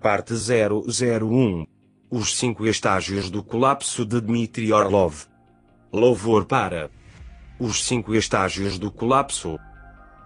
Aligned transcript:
Parte 0.00 0.32
001 0.32 1.66
Os 2.08 2.36
cinco 2.38 2.68
estágios 2.68 3.28
do 3.28 3.42
colapso 3.42 4.04
de 4.04 4.20
Dmitry 4.20 4.72
Orlov. 4.72 5.24
Louvor 5.92 6.44
para 6.44 6.88
os 7.58 7.84
cinco 7.84 8.14
estágios 8.14 8.78
do 8.78 8.92
colapso. 8.92 9.58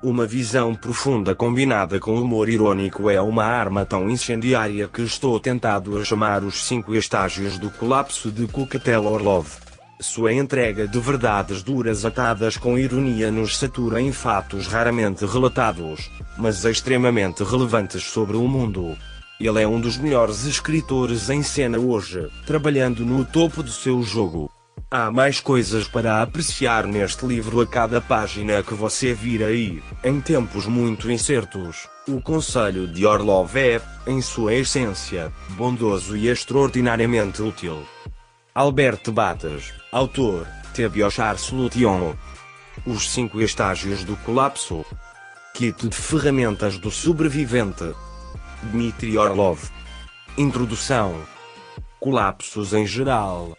Uma 0.03 0.27
visão 0.27 0.75
profunda 0.75 1.35
combinada 1.35 1.99
com 1.99 2.21
humor 2.21 2.51
irônico 2.51 3.09
é 3.09 3.19
uma 3.19 3.45
arma 3.45 3.87
tão 3.87 4.11
incendiária 4.11 4.87
que 4.89 5.01
estou 5.01 5.41
tentado 5.41 5.97
a 5.97 6.05
chamar 6.05 6.45
os 6.45 6.67
cinco 6.67 6.95
estágios 6.95 7.59
do 7.59 7.71
colapso 7.71 8.31
de 8.31 8.47
Kukatel 8.47 9.07
Orlov. 9.07 9.47
Sua 9.99 10.35
entrega 10.35 10.87
de 10.87 11.01
verdades 11.01 11.63
duras 11.63 12.05
atadas 12.05 12.59
com 12.59 12.77
ironia 12.77 13.33
nos 13.33 13.57
satura 13.57 14.03
em 14.03 14.13
fatos 14.13 14.67
raramente 14.67 15.25
relatados, 15.25 16.11
mas 16.37 16.63
extremamente 16.67 17.43
relevantes 17.43 18.03
sobre 18.03 18.37
o 18.37 18.47
mundo. 18.47 18.95
Ele 19.41 19.63
é 19.63 19.67
um 19.67 19.81
dos 19.81 19.97
melhores 19.97 20.45
escritores 20.45 21.29
em 21.29 21.43
cena 21.43 21.79
hoje, 21.79 22.31
trabalhando 22.47 23.05
no 23.05 23.25
topo 23.25 23.63
do 23.63 23.71
seu 23.71 24.03
jogo. 24.03 24.51
Há 24.91 25.11
mais 25.11 25.41
coisas 25.41 25.89
para 25.89 26.21
apreciar 26.21 26.87
neste 26.87 27.25
livro 27.25 27.61
a 27.61 27.67
cada 27.67 28.01
página 28.01 28.63
que 28.63 28.75
você 28.75 29.15
vir 29.15 29.43
aí. 29.43 29.83
Em 30.05 30.21
tempos 30.21 30.67
muito 30.67 31.11
incertos, 31.11 31.89
o 32.07 32.21
conselho 32.21 32.87
de 32.87 33.07
Orlov 33.07 33.57
é, 33.57 33.81
em 34.07 34.21
sua 34.21 34.55
essência, 34.55 35.33
bondoso 35.51 36.17
e 36.17 36.29
extraordinariamente 36.29 37.41
útil. 37.41 37.83
Albert 38.55 39.11
Batas, 39.11 39.73
autor, 39.91 40.47
Tebiochar 40.75 41.39
Solution. 41.39 42.15
Os 42.85 43.11
cinco 43.11 43.41
estágios 43.41 44.05
do 44.05 44.15
colapso. 44.17 44.85
Kit 45.55 45.89
de 45.89 45.97
ferramentas 45.97 46.77
do 46.77 46.91
sobrevivente. 46.91 47.95
Dmitry 48.71 49.19
Orlov. 49.19 49.59
Introdução. 50.39 51.15
Colapsos 51.99 52.73
em 52.73 52.87
geral. 52.87 53.57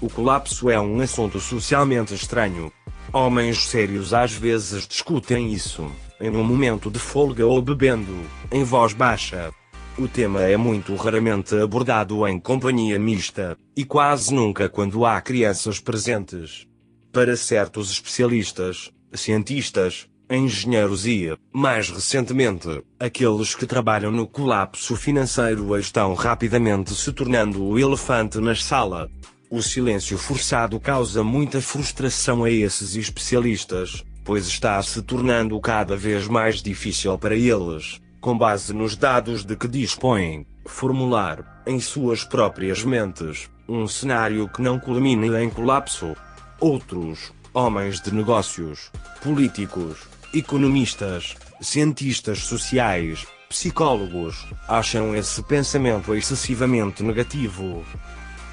O 0.00 0.10
colapso 0.10 0.68
é 0.68 0.78
um 0.78 1.00
assunto 1.00 1.40
socialmente 1.40 2.14
estranho. 2.14 2.70
Homens 3.12 3.66
sérios 3.66 4.12
às 4.12 4.32
vezes 4.32 4.86
discutem 4.86 5.52
isso, 5.52 5.90
em 6.20 6.30
um 6.30 6.44
momento 6.44 6.90
de 6.90 6.98
folga 6.98 7.46
ou 7.46 7.62
bebendo, 7.62 8.14
em 8.52 8.62
voz 8.62 8.92
baixa. 8.92 9.50
O 9.98 10.06
tema 10.06 10.42
é 10.42 10.56
muito 10.56 10.94
raramente 10.96 11.56
abordado 11.56 12.28
em 12.28 12.38
companhia 12.38 12.98
mista, 12.98 13.56
e 13.74 13.84
quase 13.86 14.34
nunca 14.34 14.68
quando 14.68 15.06
há 15.06 15.18
crianças 15.22 15.80
presentes. 15.80 16.66
Para 17.10 17.36
certos 17.36 17.90
especialistas, 17.90 18.92
cientistas, 19.14 20.06
engenheiros 20.28 21.06
e, 21.06 21.36
mais 21.52 21.88
recentemente, 21.88 22.82
aqueles 22.98 23.54
que 23.54 23.66
trabalham 23.66 24.10
no 24.10 24.26
colapso 24.26 24.96
financeiro 24.96 25.78
estão 25.78 26.14
rapidamente 26.14 26.94
se 26.94 27.12
tornando 27.12 27.62
o 27.62 27.78
elefante 27.78 28.38
na 28.38 28.54
sala. 28.54 29.08
O 29.48 29.62
silêncio 29.62 30.18
forçado 30.18 30.80
causa 30.80 31.22
muita 31.22 31.60
frustração 31.60 32.42
a 32.42 32.50
esses 32.50 32.96
especialistas, 32.96 34.04
pois 34.24 34.46
está 34.48 34.82
se 34.82 35.00
tornando 35.02 35.58
cada 35.60 35.96
vez 35.96 36.26
mais 36.26 36.60
difícil 36.60 37.16
para 37.16 37.36
eles, 37.36 38.00
com 38.20 38.36
base 38.36 38.72
nos 38.72 38.96
dados 38.96 39.44
de 39.44 39.54
que 39.54 39.68
dispõem, 39.68 40.44
formular, 40.64 41.62
em 41.64 41.78
suas 41.78 42.24
próprias 42.24 42.82
mentes, 42.82 43.48
um 43.68 43.86
cenário 43.86 44.48
que 44.48 44.60
não 44.60 44.80
culmine 44.80 45.28
em 45.40 45.48
colapso. 45.48 46.16
Outros, 46.58 47.32
homens 47.54 48.00
de 48.00 48.12
negócios, 48.12 48.90
políticos, 49.22 49.98
economistas, 50.38 51.34
cientistas 51.60 52.40
sociais, 52.40 53.26
psicólogos, 53.48 54.46
acham 54.68 55.14
esse 55.14 55.42
pensamento 55.42 56.14
excessivamente 56.14 57.02
negativo. 57.02 57.82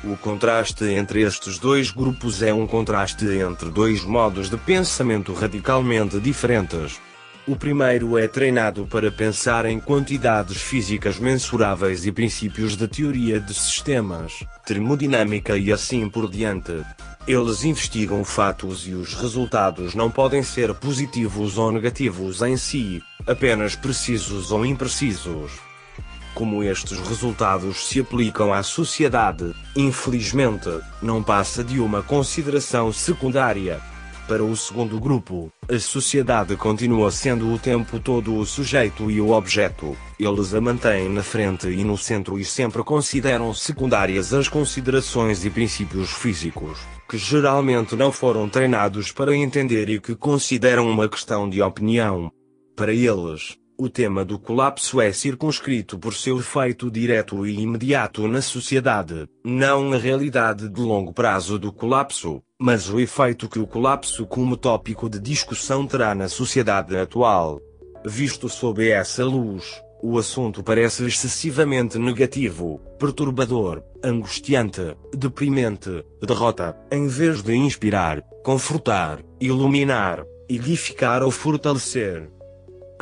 O 0.04 0.16
contraste 0.18 0.86
entre 0.86 1.22
estes 1.22 1.60
dois 1.60 1.92
grupos 1.92 2.42
é 2.42 2.54
um 2.54 2.66
contraste 2.66 3.26
entre 3.26 3.70
dois 3.70 4.04
modos 4.04 4.50
de 4.50 4.58
pensamento 4.58 5.34
radicalmente 5.34 6.20
diferentes. 6.20 7.00
O 7.46 7.58
primeiro 7.58 8.18
é 8.18 8.26
treinado 8.26 8.88
para 8.88 9.12
pensar 9.12 9.66
em 9.66 9.78
quantidades 9.78 10.62
físicas 10.62 11.20
mensuráveis 11.20 12.06
e 12.06 12.12
princípios 12.12 12.78
de 12.78 12.88
teoria 12.88 13.38
de 13.38 13.54
sistemas, 13.54 14.46
termodinâmica 14.66 15.58
e 15.58 15.70
assim 15.70 16.08
por 16.08 16.32
diante. 16.32 16.72
Eles 17.28 17.66
investigam 17.66 18.24
fatos 18.24 18.88
e 18.88 18.94
os 18.94 19.14
resultados 19.14 19.94
não 19.94 20.10
podem 20.10 20.42
ser 20.42 20.74
positivos 20.74 21.58
ou 21.58 21.70
negativos 21.70 22.42
em 22.42 22.56
si, 22.56 23.04
apenas 23.28 23.76
precisos 23.76 24.50
ou 24.54 24.66
imprecisos. 24.66 25.52
Como 26.34 26.64
estes 26.64 26.98
resultados 26.98 27.90
se 27.90 28.00
aplicam 28.00 28.54
à 28.54 28.64
sociedade, 28.64 29.54
infelizmente, 29.76 30.70
não 31.02 31.22
passa 31.22 31.62
de 31.62 31.82
uma 31.82 32.02
consideração 32.02 32.94
secundária. 32.94 33.82
Para 34.28 34.42
o 34.42 34.56
segundo 34.56 35.00
grupo, 35.02 35.52
a 35.70 35.78
sociedade 35.78 36.56
continua 36.56 37.12
sendo 37.12 37.52
o 37.52 37.60
tempo 37.60 38.00
todo 38.00 38.38
o 38.38 38.46
sujeito 38.46 39.12
e 39.12 39.20
o 39.20 39.32
objeto. 39.32 39.98
Eles 40.18 40.54
a 40.54 40.62
mantêm 40.62 41.10
na 41.10 41.22
frente 41.22 41.68
e 41.68 41.84
no 41.84 41.98
centro 41.98 42.40
e 42.40 42.46
sempre 42.46 42.82
consideram 42.84 43.54
secundárias 43.54 44.34
as 44.34 44.48
considerações 44.48 45.44
e 45.44 45.50
princípios 45.50 46.10
físicos, 46.10 46.80
que 47.10 47.18
geralmente 47.18 47.98
não 47.98 48.14
foram 48.14 48.48
treinados 48.48 49.12
para 49.12 49.36
entender 49.36 49.90
e 49.90 50.00
que 50.00 50.16
consideram 50.16 50.90
uma 50.90 51.10
questão 51.10 51.50
de 51.50 51.62
opinião. 51.62 52.32
Para 52.78 52.94
eles, 52.94 53.58
o 53.78 53.90
tema 53.90 54.24
do 54.24 54.38
colapso 54.38 55.02
é 55.02 55.12
circunscrito 55.12 55.98
por 55.98 56.14
seu 56.14 56.40
efeito 56.40 56.92
direto 56.92 57.46
e 57.46 57.60
imediato 57.60 58.28
na 58.28 58.42
sociedade, 58.42 59.28
não 59.44 59.94
a 59.94 59.98
realidade 59.98 60.70
de 60.70 60.82
longo 60.82 61.14
prazo 61.14 61.58
do 61.58 61.72
colapso, 61.72 62.42
mas 62.60 62.90
o 62.90 63.00
efeito 63.00 63.50
que 63.50 63.60
o 63.60 63.68
colapso 63.68 64.26
como 64.26 64.56
tópico 64.58 65.10
de 65.10 65.20
discussão 65.20 65.88
terá 65.88 66.14
na 66.14 66.30
sociedade 66.30 66.96
atual. 66.96 67.60
Visto 68.06 68.48
sob 68.48 68.88
essa 68.88 69.26
luz, 69.26 69.82
o 70.02 70.18
assunto 70.18 70.62
parece 70.62 71.06
excessivamente 71.06 71.98
negativo, 71.98 72.80
perturbador, 73.00 73.82
angustiante, 74.04 74.96
deprimente, 75.16 76.06
derrota, 76.22 76.78
em 76.92 77.08
vez 77.08 77.42
de 77.42 77.56
inspirar, 77.56 78.22
confortar, 78.44 79.20
iluminar, 79.40 80.26
edificar 80.50 81.24
ou 81.24 81.32
fortalecer. 81.32 82.30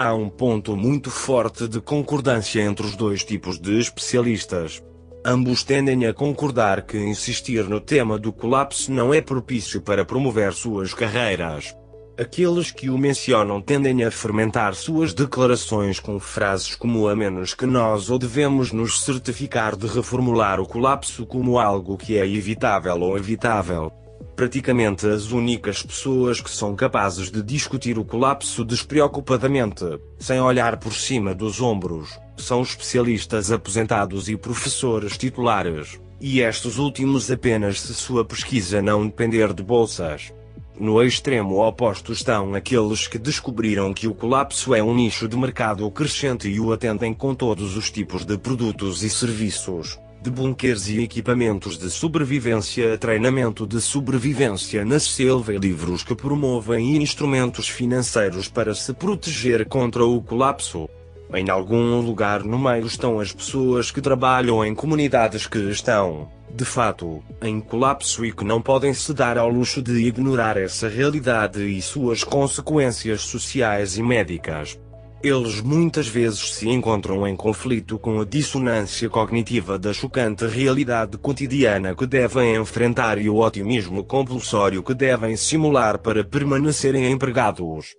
Há 0.04 0.16
um 0.16 0.30
ponto 0.30 0.76
muito 0.76 1.12
forte 1.12 1.68
de 1.68 1.80
concordância 1.80 2.60
entre 2.60 2.84
os 2.84 2.96
dois 2.96 3.24
tipos 3.24 3.60
de 3.60 3.80
especialistas. 3.80 4.82
Ambos 5.24 5.64
tendem 5.64 6.08
a 6.08 6.12
concordar 6.12 6.88
que 6.88 6.98
insistir 6.98 7.70
no 7.70 7.80
tema 7.80 8.18
do 8.18 8.34
colapso 8.34 8.92
não 8.92 9.14
é 9.14 9.22
propício 9.22 9.80
para 9.80 10.04
promover 10.04 10.54
suas 10.54 10.92
carreiras. 10.92 11.78
Aqueles 12.20 12.72
que 12.72 12.90
o 12.90 12.98
mencionam 12.98 13.62
tendem 13.62 14.04
a 14.04 14.10
fermentar 14.10 14.74
suas 14.74 15.14
declarações 15.14 16.00
com 16.00 16.20
frases 16.20 16.74
como 16.74 17.08
a 17.08 17.16
menos 17.16 17.54
que 17.54 17.68
nós 17.68 18.10
ou 18.10 18.18
devemos 18.18 18.72
nos 18.72 19.04
certificar 19.04 19.76
de 19.76 19.86
reformular 19.86 20.60
o 20.60 20.66
colapso 20.66 21.28
como 21.28 21.60
algo 21.60 21.96
que 21.96 22.18
é 22.18 22.28
evitável 22.28 23.00
ou 23.00 23.16
evitável. 23.20 23.92
Praticamente 24.36 25.06
as 25.06 25.32
únicas 25.32 25.84
pessoas 25.84 26.42
que 26.42 26.50
são 26.50 26.76
capazes 26.76 27.30
de 27.30 27.44
discutir 27.44 28.00
o 28.00 28.06
colapso 28.06 28.66
despreocupadamente, 28.66 29.86
sem 30.18 30.40
olhar 30.40 30.78
por 30.78 30.94
cima 30.94 31.36
dos 31.36 31.62
ombros, 31.62 32.20
são 32.38 32.62
especialistas 32.62 33.52
aposentados 33.52 34.30
e 34.30 34.36
professores 34.36 35.18
titulares, 35.18 36.00
e 36.20 36.42
estes 36.42 36.78
últimos 36.78 37.30
apenas 37.30 37.82
se 37.82 37.94
sua 37.94 38.26
pesquisa 38.26 38.82
não 38.82 39.06
depender 39.06 39.54
de 39.54 39.62
bolsas. 39.62 40.34
No 40.80 41.04
extremo 41.04 41.64
oposto 41.64 42.12
estão 42.12 42.56
aqueles 42.56 43.08
que 43.08 43.20
descobriram 43.20 43.94
que 43.94 44.08
o 44.08 44.16
colapso 44.16 44.74
é 44.74 44.82
um 44.82 44.96
nicho 44.96 45.28
de 45.28 45.38
mercado 45.38 45.90
crescente 45.92 46.48
e 46.48 46.60
o 46.60 46.74
atendem 46.74 47.14
com 47.14 47.36
todos 47.36 47.78
os 47.78 47.92
tipos 47.92 48.26
de 48.26 48.38
produtos 48.38 49.04
e 49.04 49.10
serviços 49.10 50.00
de 50.22 50.30
bunkers 50.30 50.88
e 50.88 51.02
equipamentos 51.02 51.80
de 51.80 51.90
sobrevivência 51.90 52.94
a 52.94 52.98
treinamento 52.98 53.66
de 53.66 53.82
sobrevivência 53.82 54.86
na 54.86 55.00
selva 55.00 55.54
e 55.54 55.58
livros 55.58 56.04
que 56.04 56.14
promovem 56.14 56.98
instrumentos 56.98 57.68
financeiros 57.68 58.48
para 58.48 58.76
se 58.76 58.94
proteger 58.94 59.68
contra 59.68 60.06
o 60.06 60.22
colapso. 60.22 60.88
Em 61.34 61.50
algum 61.50 62.02
lugar 62.02 62.44
no 62.44 62.60
meio 62.60 62.86
estão 62.86 63.20
as 63.20 63.32
pessoas 63.34 63.90
que 63.90 64.00
trabalham 64.00 64.64
em 64.64 64.76
comunidades 64.76 65.48
que 65.48 65.58
estão, 65.72 66.30
de 66.54 66.66
fato, 66.66 67.24
em 67.42 67.60
colapso 67.60 68.24
e 68.24 68.32
que 68.32 68.44
não 68.44 68.62
podem 68.62 68.94
se 68.94 69.14
dar 69.14 69.40
ao 69.40 69.50
luxo 69.50 69.82
de 69.82 70.06
ignorar 70.06 70.56
essa 70.56 70.88
realidade 70.88 71.66
e 71.66 71.82
suas 71.82 72.24
consequências 72.24 73.22
sociais 73.22 73.98
e 73.98 74.04
médicas. 74.04 74.78
Eles 75.24 75.62
muitas 75.62 76.08
vezes 76.08 76.56
se 76.56 76.68
encontram 76.68 77.28
em 77.28 77.36
conflito 77.36 78.00
com 78.00 78.20
a 78.20 78.26
dissonância 78.26 79.08
cognitiva 79.08 79.78
da 79.78 79.94
chocante 79.94 80.48
realidade 80.48 81.16
cotidiana 81.16 81.94
que 81.94 82.08
devem 82.08 82.56
enfrentar 82.56 83.20
e 83.20 83.30
o 83.30 83.38
otimismo 83.38 84.04
compulsório 84.04 84.82
que 84.82 84.96
devem 84.96 85.38
simular 85.38 86.00
para 86.00 86.24
permanecerem 86.24 87.12
empregados. 87.12 87.94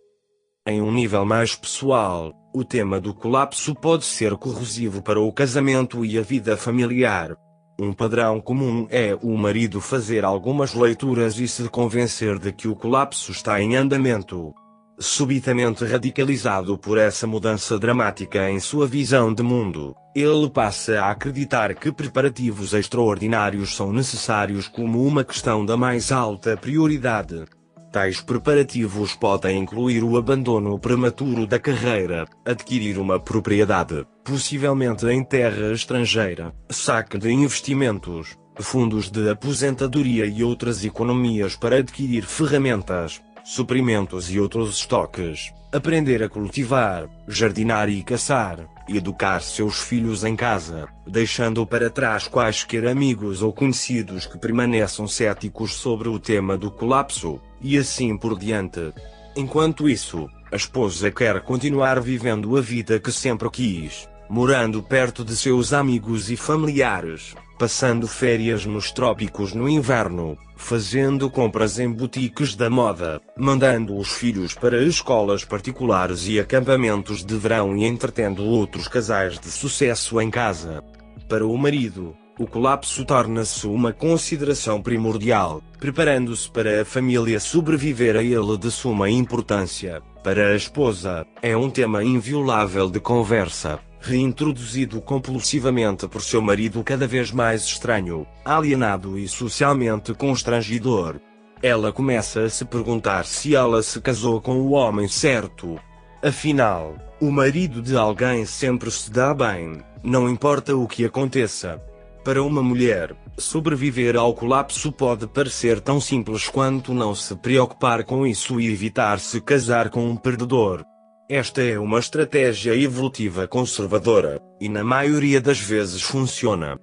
Em 0.66 0.82
um 0.82 0.90
nível 0.90 1.24
mais 1.24 1.54
pessoal, 1.54 2.32
o 2.52 2.64
tema 2.64 3.00
do 3.00 3.14
colapso 3.14 3.72
pode 3.72 4.04
ser 4.04 4.36
corrosivo 4.36 5.00
para 5.00 5.20
o 5.20 5.32
casamento 5.32 6.04
e 6.04 6.18
a 6.18 6.22
vida 6.22 6.56
familiar. 6.56 7.36
Um 7.80 7.92
padrão 7.92 8.40
comum 8.40 8.88
é 8.90 9.16
o 9.22 9.36
marido 9.38 9.80
fazer 9.80 10.24
algumas 10.24 10.74
leituras 10.74 11.38
e 11.38 11.46
se 11.46 11.68
convencer 11.68 12.40
de 12.40 12.52
que 12.52 12.66
o 12.66 12.74
colapso 12.74 13.30
está 13.30 13.60
em 13.60 13.76
andamento. 13.76 14.52
Subitamente 14.98 15.84
radicalizado 15.84 16.76
por 16.76 16.98
essa 16.98 17.26
mudança 17.26 17.78
dramática 17.78 18.50
em 18.50 18.60
sua 18.60 18.86
visão 18.86 19.32
de 19.32 19.42
mundo, 19.42 19.96
ele 20.14 20.48
passa 20.50 21.00
a 21.00 21.10
acreditar 21.10 21.74
que 21.74 21.90
preparativos 21.90 22.72
extraordinários 22.74 23.74
são 23.74 23.92
necessários 23.92 24.68
como 24.68 25.04
uma 25.04 25.24
questão 25.24 25.64
da 25.64 25.76
mais 25.76 26.12
alta 26.12 26.56
prioridade. 26.56 27.44
Tais 27.90 28.20
preparativos 28.20 29.14
podem 29.14 29.58
incluir 29.58 30.02
o 30.02 30.16
abandono 30.16 30.78
prematuro 30.78 31.46
da 31.46 31.58
carreira, 31.58 32.26
adquirir 32.44 32.98
uma 32.98 33.18
propriedade, 33.18 34.06
possivelmente 34.24 35.06
em 35.06 35.22
terra 35.24 35.72
estrangeira, 35.72 36.54
saque 36.70 37.18
de 37.18 37.30
investimentos, 37.30 38.36
fundos 38.60 39.10
de 39.10 39.28
aposentadoria 39.28 40.26
e 40.26 40.42
outras 40.42 40.84
economias 40.84 41.56
para 41.56 41.76
adquirir 41.76 42.22
ferramentas, 42.24 43.20
suprimentos 43.44 44.30
e 44.30 44.38
outros 44.38 44.78
estoques, 44.78 45.52
aprender 45.72 46.22
a 46.22 46.28
cultivar, 46.28 47.08
jardinar 47.26 47.88
e 47.88 48.02
caçar, 48.02 48.60
educar 48.88 49.40
seus 49.40 49.80
filhos 49.80 50.24
em 50.24 50.36
casa, 50.36 50.88
deixando 51.06 51.66
para 51.66 51.90
trás 51.90 52.28
quaisquer 52.28 52.86
amigos 52.86 53.42
ou 53.42 53.52
conhecidos 53.52 54.26
que 54.26 54.38
permaneçam 54.38 55.08
céticos 55.08 55.74
sobre 55.74 56.08
o 56.08 56.18
tema 56.18 56.56
do 56.56 56.70
colapso, 56.70 57.40
e 57.60 57.78
assim 57.78 58.16
por 58.16 58.38
diante. 58.38 58.92
Enquanto 59.34 59.88
isso, 59.88 60.28
a 60.52 60.56
esposa 60.56 61.10
quer 61.10 61.40
continuar 61.40 62.00
vivendo 62.00 62.56
a 62.56 62.60
vida 62.60 63.00
que 63.00 63.10
sempre 63.10 63.48
quis, 63.50 64.08
morando 64.28 64.82
perto 64.82 65.24
de 65.24 65.36
seus 65.36 65.72
amigos 65.72 66.30
e 66.30 66.36
familiares, 66.36 67.34
passando 67.58 68.06
férias 68.08 68.66
nos 68.66 68.90
trópicos 68.90 69.52
no 69.52 69.68
inverno, 69.68 70.36
fazendo 70.56 71.30
compras 71.30 71.78
em 71.78 71.90
boutiques 71.90 72.54
da 72.54 72.70
moda, 72.70 73.20
mandando 73.36 73.96
os 73.96 74.08
filhos 74.12 74.54
para 74.54 74.82
escolas 74.82 75.44
particulares 75.44 76.26
e 76.28 76.38
acampamentos 76.38 77.24
de 77.24 77.36
verão 77.36 77.76
e 77.76 77.84
entretendo 77.84 78.44
outros 78.44 78.88
casais 78.88 79.38
de 79.38 79.50
sucesso 79.50 80.20
em 80.20 80.30
casa. 80.30 80.82
Para 81.28 81.46
o 81.46 81.56
marido, 81.56 82.14
o 82.38 82.46
colapso 82.46 83.04
torna-se 83.04 83.66
uma 83.66 83.92
consideração 83.92 84.80
primordial, 84.80 85.62
preparando-se 85.78 86.50
para 86.50 86.82
a 86.82 86.84
família 86.84 87.38
sobreviver 87.38 88.16
a 88.16 88.22
ele 88.22 88.56
de 88.58 88.70
suma 88.70 89.10
importância. 89.10 90.02
Para 90.24 90.48
a 90.48 90.56
esposa, 90.56 91.26
é 91.42 91.56
um 91.56 91.68
tema 91.68 92.02
inviolável 92.02 92.88
de 92.88 93.00
conversa, 93.00 93.80
reintroduzido 94.02 95.00
compulsivamente 95.00 96.08
por 96.08 96.22
seu 96.22 96.42
marido 96.42 96.82
cada 96.82 97.06
vez 97.06 97.30
mais 97.30 97.62
estranho, 97.62 98.26
alienado 98.44 99.16
e 99.16 99.28
socialmente 99.28 100.12
constrangedor. 100.12 101.20
Ela 101.62 101.92
começa 101.92 102.42
a 102.42 102.50
se 102.50 102.64
perguntar 102.64 103.24
se 103.24 103.54
ela 103.54 103.80
se 103.80 104.00
casou 104.00 104.40
com 104.40 104.60
o 104.60 104.72
homem 104.72 105.06
certo. 105.06 105.78
Afinal, 106.20 106.96
o 107.20 107.30
marido 107.30 107.80
de 107.80 107.96
alguém 107.96 108.44
sempre 108.44 108.90
se 108.90 109.08
dá 109.08 109.32
bem, 109.32 109.80
não 110.02 110.28
importa 110.28 110.74
o 110.76 110.88
que 110.88 111.04
aconteça. 111.04 111.80
Para 112.24 112.42
uma 112.42 112.62
mulher, 112.62 113.14
sobreviver 113.38 114.16
ao 114.16 114.34
colapso 114.34 114.90
pode 114.90 115.28
parecer 115.28 115.80
tão 115.80 116.00
simples 116.00 116.48
quanto 116.48 116.92
não 116.92 117.14
se 117.14 117.36
preocupar 117.36 118.04
com 118.04 118.26
isso 118.26 118.60
e 118.60 118.72
evitar 118.72 119.20
se 119.20 119.40
casar 119.40 119.90
com 119.90 120.04
um 120.08 120.16
perdedor. 120.16 120.84
Esta 121.28 121.62
é 121.62 121.78
uma 121.78 121.98
estratégia 121.98 122.74
evolutiva 122.76 123.46
conservadora, 123.46 124.40
e 124.60 124.68
na 124.68 124.82
maioria 124.82 125.40
das 125.40 125.58
vezes 125.58 126.02
funciona. 126.02 126.78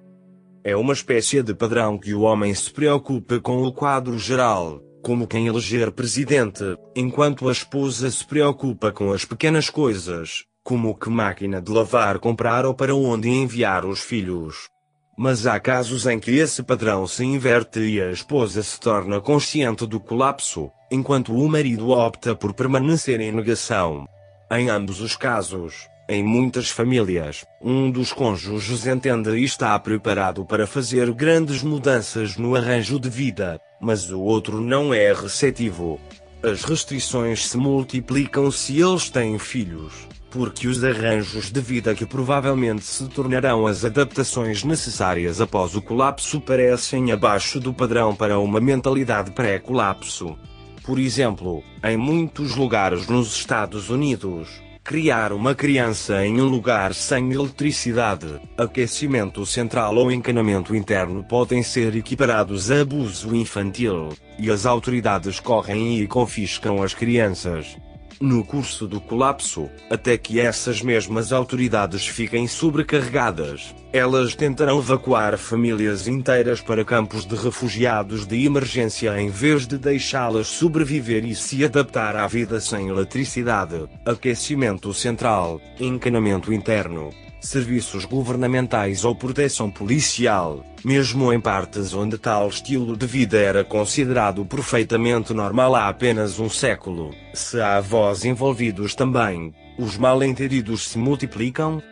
É 0.64 0.74
uma 0.74 0.92
espécie 0.92 1.42
de 1.42 1.54
padrão 1.54 1.98
que 1.98 2.14
o 2.14 2.22
homem 2.22 2.54
se 2.54 2.70
preocupa 2.72 3.38
com 3.38 3.62
o 3.62 3.72
quadro 3.72 4.18
geral, 4.18 4.80
como 5.02 5.26
quem 5.26 5.46
eleger 5.46 5.92
presidente, 5.92 6.64
enquanto 6.96 7.48
a 7.48 7.52
esposa 7.52 8.10
se 8.10 8.26
preocupa 8.26 8.90
com 8.90 9.12
as 9.12 9.24
pequenas 9.24 9.70
coisas, 9.70 10.44
como 10.64 10.98
que 10.98 11.10
máquina 11.10 11.60
de 11.60 11.70
lavar 11.70 12.18
comprar 12.18 12.64
ou 12.64 12.74
para 12.74 12.94
onde 12.94 13.28
enviar 13.28 13.84
os 13.84 14.00
filhos. 14.00 14.68
Mas 15.16 15.46
há 15.46 15.60
casos 15.60 16.06
em 16.06 16.18
que 16.18 16.30
esse 16.32 16.62
padrão 16.62 17.06
se 17.06 17.24
inverte 17.24 17.80
e 17.80 18.00
a 18.00 18.10
esposa 18.10 18.62
se 18.62 18.80
torna 18.80 19.20
consciente 19.20 19.86
do 19.86 20.00
colapso, 20.00 20.70
enquanto 20.90 21.34
o 21.34 21.48
marido 21.48 21.90
opta 21.90 22.34
por 22.34 22.54
permanecer 22.54 23.20
em 23.20 23.30
negação. 23.30 24.06
Em 24.52 24.68
ambos 24.68 25.00
os 25.00 25.16
casos, 25.16 25.86
em 26.08 26.24
muitas 26.24 26.70
famílias, 26.70 27.44
um 27.62 27.88
dos 27.88 28.12
cônjuges 28.12 28.84
entende 28.84 29.30
e 29.30 29.44
está 29.44 29.78
preparado 29.78 30.44
para 30.44 30.66
fazer 30.66 31.12
grandes 31.12 31.62
mudanças 31.62 32.36
no 32.36 32.56
arranjo 32.56 32.98
de 32.98 33.08
vida, 33.08 33.60
mas 33.80 34.10
o 34.10 34.20
outro 34.20 34.60
não 34.60 34.92
é 34.92 35.12
receptivo. 35.12 36.00
As 36.42 36.64
restrições 36.64 37.46
se 37.46 37.56
multiplicam 37.56 38.50
se 38.50 38.80
eles 38.80 39.08
têm 39.08 39.38
filhos, 39.38 40.08
porque 40.32 40.66
os 40.66 40.82
arranjos 40.82 41.52
de 41.52 41.60
vida 41.60 41.94
que 41.94 42.04
provavelmente 42.04 42.82
se 42.84 43.06
tornarão 43.08 43.68
as 43.68 43.84
adaptações 43.84 44.64
necessárias 44.64 45.40
após 45.40 45.76
o 45.76 45.82
colapso 45.82 46.40
parecem 46.40 47.12
abaixo 47.12 47.60
do 47.60 47.72
padrão 47.72 48.16
para 48.16 48.36
uma 48.40 48.60
mentalidade 48.60 49.30
pré-colapso. 49.30 50.36
Por 50.90 50.98
exemplo, 50.98 51.62
em 51.84 51.96
muitos 51.96 52.56
lugares 52.56 53.06
nos 53.06 53.32
Estados 53.32 53.90
Unidos, 53.90 54.60
criar 54.82 55.32
uma 55.32 55.54
criança 55.54 56.26
em 56.26 56.40
um 56.40 56.46
lugar 56.46 56.94
sem 56.94 57.30
eletricidade, 57.30 58.40
aquecimento 58.58 59.46
central 59.46 59.94
ou 59.94 60.10
encanamento 60.10 60.74
interno 60.74 61.22
podem 61.22 61.62
ser 61.62 61.94
equiparados 61.94 62.72
a 62.72 62.80
abuso 62.80 63.36
infantil, 63.36 64.08
e 64.36 64.50
as 64.50 64.66
autoridades 64.66 65.38
correm 65.38 66.00
e 66.00 66.08
confiscam 66.08 66.82
as 66.82 66.92
crianças 66.92 67.76
no 68.20 68.44
curso 68.44 68.86
do 68.86 69.00
colapso, 69.00 69.70
até 69.88 70.18
que 70.18 70.38
essas 70.38 70.82
mesmas 70.82 71.32
autoridades 71.32 72.06
fiquem 72.06 72.46
sobrecarregadas. 72.46 73.74
Elas 73.92 74.34
tentarão 74.34 74.78
evacuar 74.78 75.38
famílias 75.38 76.06
inteiras 76.06 76.60
para 76.60 76.84
campos 76.84 77.24
de 77.24 77.34
refugiados 77.34 78.26
de 78.26 78.44
emergência 78.44 79.18
em 79.20 79.30
vez 79.30 79.66
de 79.66 79.78
deixá-las 79.78 80.46
sobreviver 80.48 81.24
e 81.24 81.34
se 81.34 81.64
adaptar 81.64 82.14
à 82.14 82.26
vida 82.26 82.60
sem 82.60 82.88
eletricidade, 82.88 83.88
aquecimento 84.04 84.92
central, 84.92 85.60
encanamento 85.80 86.52
interno, 86.52 87.10
serviços 87.40 88.04
governamentais 88.04 89.04
ou 89.04 89.14
proteção 89.14 89.70
policial, 89.70 90.64
mesmo 90.84 91.32
em 91.32 91.40
partes 91.40 91.94
onde 91.94 92.18
tal 92.18 92.48
estilo 92.48 92.96
de 92.96 93.06
vida 93.06 93.38
era 93.38 93.64
considerado 93.64 94.44
perfeitamente 94.44 95.32
normal 95.32 95.74
há 95.74 95.88
apenas 95.88 96.38
um 96.38 96.48
século. 96.48 97.14
Se 97.32 97.60
há 97.60 97.76
avós 97.76 98.24
envolvidos 98.24 98.94
também, 98.94 99.54
os 99.78 99.96
mal-entendidos 99.96 100.88
se 100.88 100.98
multiplicam, 100.98 101.82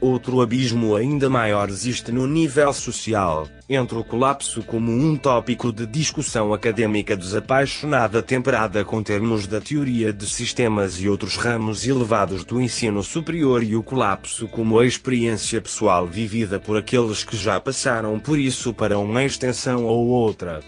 Outro 0.00 0.40
abismo 0.40 0.96
ainda 0.96 1.28
maior 1.28 1.68
existe 1.68 2.10
no 2.10 2.26
nível 2.26 2.72
social, 2.72 3.46
entre 3.68 3.98
o 3.98 4.02
colapso 4.02 4.62
como 4.62 4.90
um 4.90 5.14
tópico 5.14 5.70
de 5.70 5.86
discussão 5.86 6.54
acadêmica 6.54 7.14
desapaixonada 7.14 8.22
temperada 8.22 8.82
com 8.82 9.02
termos 9.02 9.46
da 9.46 9.60
teoria 9.60 10.10
de 10.10 10.26
sistemas 10.26 10.98
e 10.98 11.06
outros 11.06 11.36
ramos 11.36 11.86
elevados 11.86 12.44
do 12.44 12.58
ensino 12.62 13.02
superior 13.02 13.62
e 13.62 13.76
o 13.76 13.82
colapso 13.82 14.48
como 14.48 14.78
a 14.78 14.86
experiência 14.86 15.60
pessoal 15.60 16.06
vivida 16.06 16.58
por 16.58 16.78
aqueles 16.78 17.22
que 17.22 17.36
já 17.36 17.60
passaram 17.60 18.18
por 18.18 18.38
isso 18.38 18.72
para 18.72 18.98
uma 18.98 19.22
extensão 19.22 19.84
ou 19.84 20.06
outra. 20.06 20.60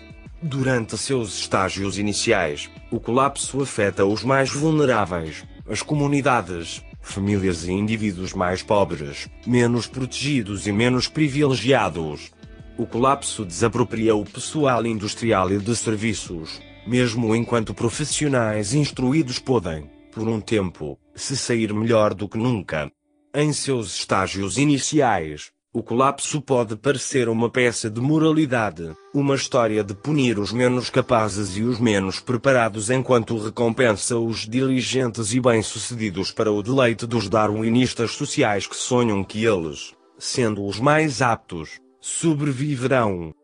Durante 0.43 0.99
seus 0.99 1.39
estágios 1.39 1.97
iniciais, 1.97 2.69
o 2.91 3.01
colapso 3.01 3.63
afeta 3.63 4.05
os 4.05 4.23
mais 4.23 4.51
vulneráveis, 4.51 5.43
as 5.67 5.81
comunidades, 5.81 6.83
famílias 7.03 7.65
e 7.65 7.73
indivíduos 7.73 8.33
mais 8.33 8.63
pobres, 8.63 9.29
menos 9.47 9.87
protegidos 9.87 10.67
e 10.67 10.73
menos 10.73 11.09
privilegiados. 11.09 12.31
O 12.79 12.87
colapso 12.87 13.45
desapropria 13.45 14.15
o 14.15 14.25
pessoal 14.25 14.87
industrial 14.87 15.53
e 15.53 15.59
de 15.59 15.77
serviços, 15.77 16.63
mesmo 16.87 17.37
enquanto 17.37 17.75
profissionais 17.75 18.73
instruídos 18.73 19.39
podem, 19.39 19.91
por 20.11 20.27
um 20.27 20.41
tempo, 20.41 20.99
se 21.15 21.37
sair 21.37 21.75
melhor 21.75 22.15
do 22.15 22.29
que 22.29 22.39
nunca. 22.39 22.91
Em 23.35 23.53
seus 23.53 23.95
estágios 23.95 24.57
iniciais, 24.57 25.52
o 25.75 25.83
colapso 25.83 26.43
pode 26.43 26.77
parecer 26.77 27.31
uma 27.31 27.49
peça 27.49 27.89
de 27.89 27.99
moralidade, 27.99 28.95
uma 29.15 29.35
história 29.35 29.83
de 29.83 29.95
punir 29.95 30.39
os 30.39 30.53
menos 30.53 30.91
capazes 30.91 31.57
e 31.57 31.63
os 31.63 31.81
menos 31.81 32.21
preparados 32.21 32.91
enquanto 32.91 33.39
recompensa 33.39 34.19
os 34.19 34.41
diligentes 34.41 35.33
e 35.33 35.41
bem-sucedidos 35.41 36.31
para 36.31 36.53
o 36.53 36.63
deleite 36.63 37.07
dos 37.07 37.27
darwinistas 37.27 38.11
sociais 38.11 38.67
que 38.67 38.77
sonham 38.77 39.25
que 39.25 39.47
eles, 39.47 39.95
sendo 40.19 40.63
os 40.67 40.79
mais 40.79 41.23
aptos, 41.23 41.81
sobreviverão. 41.99 43.35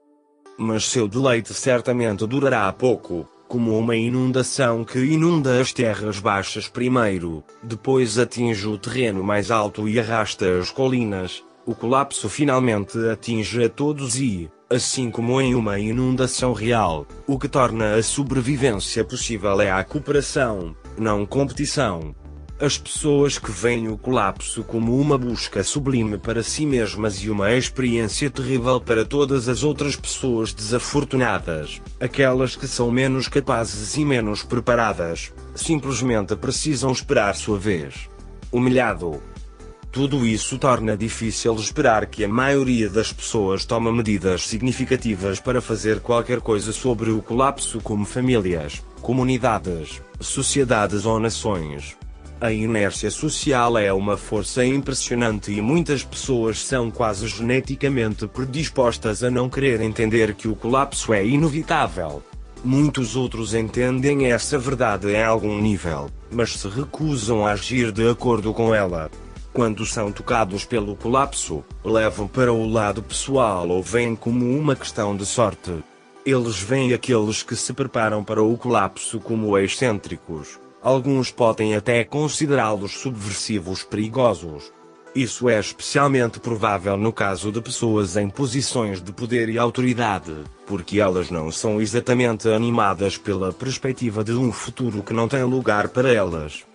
Mas 0.58 0.84
seu 0.84 1.08
deleite 1.08 1.54
certamente 1.54 2.26
durará 2.26 2.70
pouco, 2.74 3.26
como 3.48 3.78
uma 3.78 3.96
inundação 3.96 4.84
que 4.84 4.98
inunda 4.98 5.58
as 5.58 5.72
terras 5.72 6.18
baixas 6.18 6.68
primeiro, 6.68 7.42
depois 7.62 8.18
atinge 8.18 8.66
o 8.66 8.76
terreno 8.76 9.24
mais 9.24 9.50
alto 9.50 9.88
e 9.88 9.98
arrasta 9.98 10.58
as 10.58 10.70
colinas, 10.70 11.42
o 11.68 11.74
colapso 11.74 12.30
finalmente 12.30 12.96
atinge 13.10 13.64
a 13.64 13.68
todos 13.68 14.18
e, 14.18 14.50
assim 14.70 15.10
como 15.10 15.38
em 15.38 15.54
uma 15.54 15.78
inundação 15.78 16.54
real, 16.54 17.06
o 17.26 17.38
que 17.38 17.46
torna 17.46 17.96
a 17.96 18.02
sobrevivência 18.02 19.04
possível 19.04 19.60
é 19.60 19.70
a 19.70 19.84
cooperação, 19.84 20.74
não 20.96 21.26
competição. 21.26 22.14
As 22.58 22.78
pessoas 22.78 23.38
que 23.38 23.50
veem 23.50 23.86
o 23.86 23.98
colapso 23.98 24.64
como 24.64 24.98
uma 24.98 25.18
busca 25.18 25.62
sublime 25.62 26.16
para 26.16 26.42
si 26.42 26.64
mesmas 26.64 27.16
e 27.22 27.28
uma 27.28 27.52
experiência 27.52 28.30
terrível 28.30 28.80
para 28.80 29.04
todas 29.04 29.46
as 29.46 29.62
outras 29.62 29.94
pessoas 29.94 30.54
desafortunadas, 30.54 31.82
aquelas 32.00 32.56
que 32.56 32.66
são 32.66 32.90
menos 32.90 33.28
capazes 33.28 33.94
e 33.98 34.06
menos 34.06 34.42
preparadas, 34.42 35.34
simplesmente 35.54 36.34
precisam 36.34 36.90
esperar 36.90 37.36
sua 37.36 37.58
vez. 37.58 38.08
Humilhado. 38.50 39.20
Tudo 39.90 40.26
isso 40.26 40.58
torna 40.58 40.96
difícil 40.96 41.54
esperar 41.54 42.06
que 42.06 42.22
a 42.22 42.28
maioria 42.28 42.90
das 42.90 43.12
pessoas 43.12 43.64
tome 43.64 43.90
medidas 43.90 44.46
significativas 44.46 45.40
para 45.40 45.62
fazer 45.62 46.00
qualquer 46.00 46.40
coisa 46.40 46.72
sobre 46.72 47.10
o 47.10 47.22
colapso 47.22 47.80
como 47.80 48.04
famílias, 48.04 48.82
comunidades, 49.00 50.02
sociedades 50.20 51.06
ou 51.06 51.18
nações. 51.18 51.96
A 52.40 52.52
inércia 52.52 53.10
social 53.10 53.76
é 53.78 53.92
uma 53.92 54.16
força 54.16 54.64
impressionante 54.64 55.50
e 55.50 55.60
muitas 55.60 56.04
pessoas 56.04 56.64
são 56.64 56.90
quase 56.90 57.26
geneticamente 57.26 58.28
predispostas 58.28 59.24
a 59.24 59.30
não 59.30 59.48
querer 59.48 59.80
entender 59.80 60.34
que 60.34 60.46
o 60.46 60.54
colapso 60.54 61.12
é 61.12 61.26
inevitável. 61.26 62.22
Muitos 62.62 63.16
outros 63.16 63.54
entendem 63.54 64.30
essa 64.30 64.58
verdade 64.58 65.10
em 65.10 65.22
algum 65.22 65.60
nível, 65.60 66.10
mas 66.30 66.52
se 66.52 66.68
recusam 66.68 67.44
a 67.44 67.52
agir 67.52 67.90
de 67.90 68.08
acordo 68.08 68.52
com 68.52 68.72
ela. 68.72 69.10
Quando 69.58 69.84
são 69.84 70.12
tocados 70.12 70.64
pelo 70.64 70.94
colapso, 70.94 71.64
levam 71.84 72.28
para 72.28 72.52
o 72.52 72.64
lado 72.64 73.02
pessoal 73.02 73.68
ou 73.68 73.82
veem 73.82 74.14
como 74.14 74.56
uma 74.56 74.76
questão 74.76 75.16
de 75.16 75.26
sorte. 75.26 75.72
Eles 76.24 76.60
veem 76.60 76.94
aqueles 76.94 77.42
que 77.42 77.56
se 77.56 77.72
preparam 77.72 78.22
para 78.22 78.40
o 78.40 78.56
colapso 78.56 79.18
como 79.18 79.58
excêntricos 79.58 80.60
Alguns 80.80 81.32
podem 81.32 81.74
até 81.74 82.04
considerá-los 82.04 83.00
subversivos 83.00 83.82
perigosos. 83.82 84.72
Isso 85.12 85.48
é 85.48 85.58
especialmente 85.58 86.38
provável 86.38 86.96
no 86.96 87.12
caso 87.12 87.50
de 87.50 87.60
pessoas 87.60 88.16
em 88.16 88.30
posições 88.30 89.02
de 89.02 89.10
poder 89.10 89.48
e 89.48 89.58
autoridade, 89.58 90.36
porque 90.68 91.00
elas 91.00 91.32
não 91.32 91.50
são 91.50 91.80
exatamente 91.80 92.48
animadas 92.48 93.16
pela 93.16 93.52
perspectiva 93.52 94.22
de 94.22 94.34
um 94.34 94.52
futuro 94.52 95.02
que 95.02 95.12
não 95.12 95.26
tem 95.26 95.42
lugar 95.42 95.88
para 95.88 96.12
elas. 96.12 96.67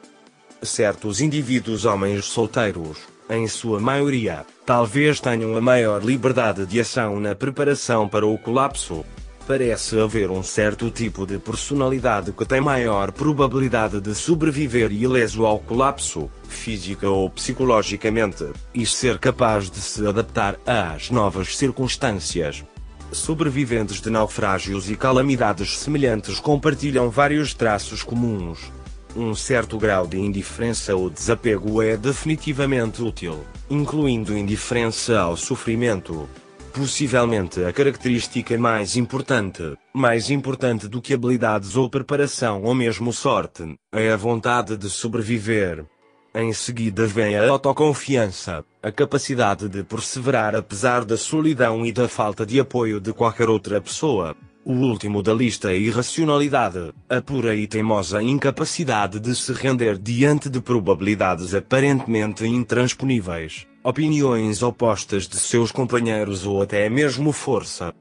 Certos 0.63 1.20
indivíduos 1.20 1.86
homens 1.86 2.25
solteiros, 2.25 2.98
em 3.29 3.48
sua 3.48 3.79
maioria, 3.79 4.46
talvez 4.65 5.20
tenham 5.20 5.55
a 5.55 5.62
maior 5.62 6.03
liberdade 6.03 6.65
de 6.65 6.79
ação 6.79 7.20
na 7.20 7.36
preparação 7.36 8.08
para 8.08 8.25
o 8.25 8.38
colapso, 8.38 9.03
Parece 9.46 10.00
haver 10.00 10.32
um 10.32 10.41
certo 10.41 10.89
tipo 10.89 11.25
de 11.25 11.38
personalidade 11.38 12.32
que 12.32 12.46
tem 12.46 12.62
maior 12.62 13.12
probabilidade 13.12 14.00
de 14.00 14.15
sobreviver 14.15 14.89
ileso 14.89 15.46
ao 15.46 15.60
colapso, 15.60 16.32
física 16.48 17.10
ou 17.10 17.29
psicologicamente, 17.29 18.46
e 18.74 18.86
ser 18.86 19.20
capaz 19.20 19.70
de 19.70 19.82
se 19.82 20.08
adaptar 20.08 20.58
às 20.65 21.12
novas 21.12 21.58
circunstâncias. 21.58 22.63
Sobreviventes 23.12 24.00
de 24.00 24.10
naufrágios 24.10 24.89
e 24.89 24.96
calamidades 24.96 25.77
semelhantes 25.77 26.39
compartilham 26.39 27.10
vários 27.10 27.53
traços 27.53 28.01
comuns. 28.01 28.72
Um 29.15 29.36
certo 29.36 29.77
grau 29.77 30.08
de 30.08 30.20
indiferença 30.20 30.96
ou 30.96 31.10
desapego 31.10 31.82
é 31.82 31.96
definitivamente 31.96 33.01
útil, 33.01 33.43
incluindo 33.70 34.38
indiferença 34.38 35.20
ao 35.20 35.38
sofrimento, 35.38 36.27
Possivelmente 36.74 37.63
a 37.63 37.72
característica 37.72 38.58
mais 38.58 38.96
importante, 38.96 39.77
mais 39.93 40.32
importante 40.32 40.88
do 40.88 41.03
que 41.03 41.13
habilidades 41.13 41.75
ou 41.75 41.88
preparação 41.88 42.63
ou 42.63 42.74
mesmo 42.74 43.13
sorte, 43.13 43.77
é 43.91 44.12
a 44.12 44.17
vontade 44.17 44.75
de 44.75 44.89
sobreviver. 44.89 45.86
Em 46.34 46.51
seguida 46.51 47.05
vem 47.05 47.38
a 47.38 47.48
autoconfiança, 47.48 48.65
a 48.82 48.91
capacidade 48.91 49.70
de 49.70 49.84
perseverar 49.84 50.55
apesar 50.55 51.05
da 51.05 51.15
solidão 51.15 51.86
e 51.86 51.91
da 51.91 52.08
falta 52.08 52.43
de 52.43 52.60
apoio 52.60 53.00
de 53.00 53.13
qualquer 53.13 53.50
outra 53.50 53.79
pessoa. 53.79 54.36
O 54.65 54.74
último 54.74 55.22
da 55.22 55.34
lista 55.34 55.72
é 55.72 55.77
irracionalidade, 55.77 56.93
a 57.10 57.22
pura 57.22 57.55
e 57.55 57.67
teimosa 57.67 58.24
incapacidade 58.24 59.20
de 59.20 59.36
se 59.36 59.51
render 59.51 59.98
diante 59.98 60.50
de 60.50 60.62
probabilidades 60.62 61.53
aparentemente 61.53 62.46
intransponíveis 62.46 63.67
opiniões 63.84 64.63
opostas 64.63 65.27
de 65.27 65.38
seus 65.38 65.70
companheiros 65.70 66.46
ou 66.46 66.62
até 66.62 66.89
mesmo 66.89 67.34
força. 67.34 67.93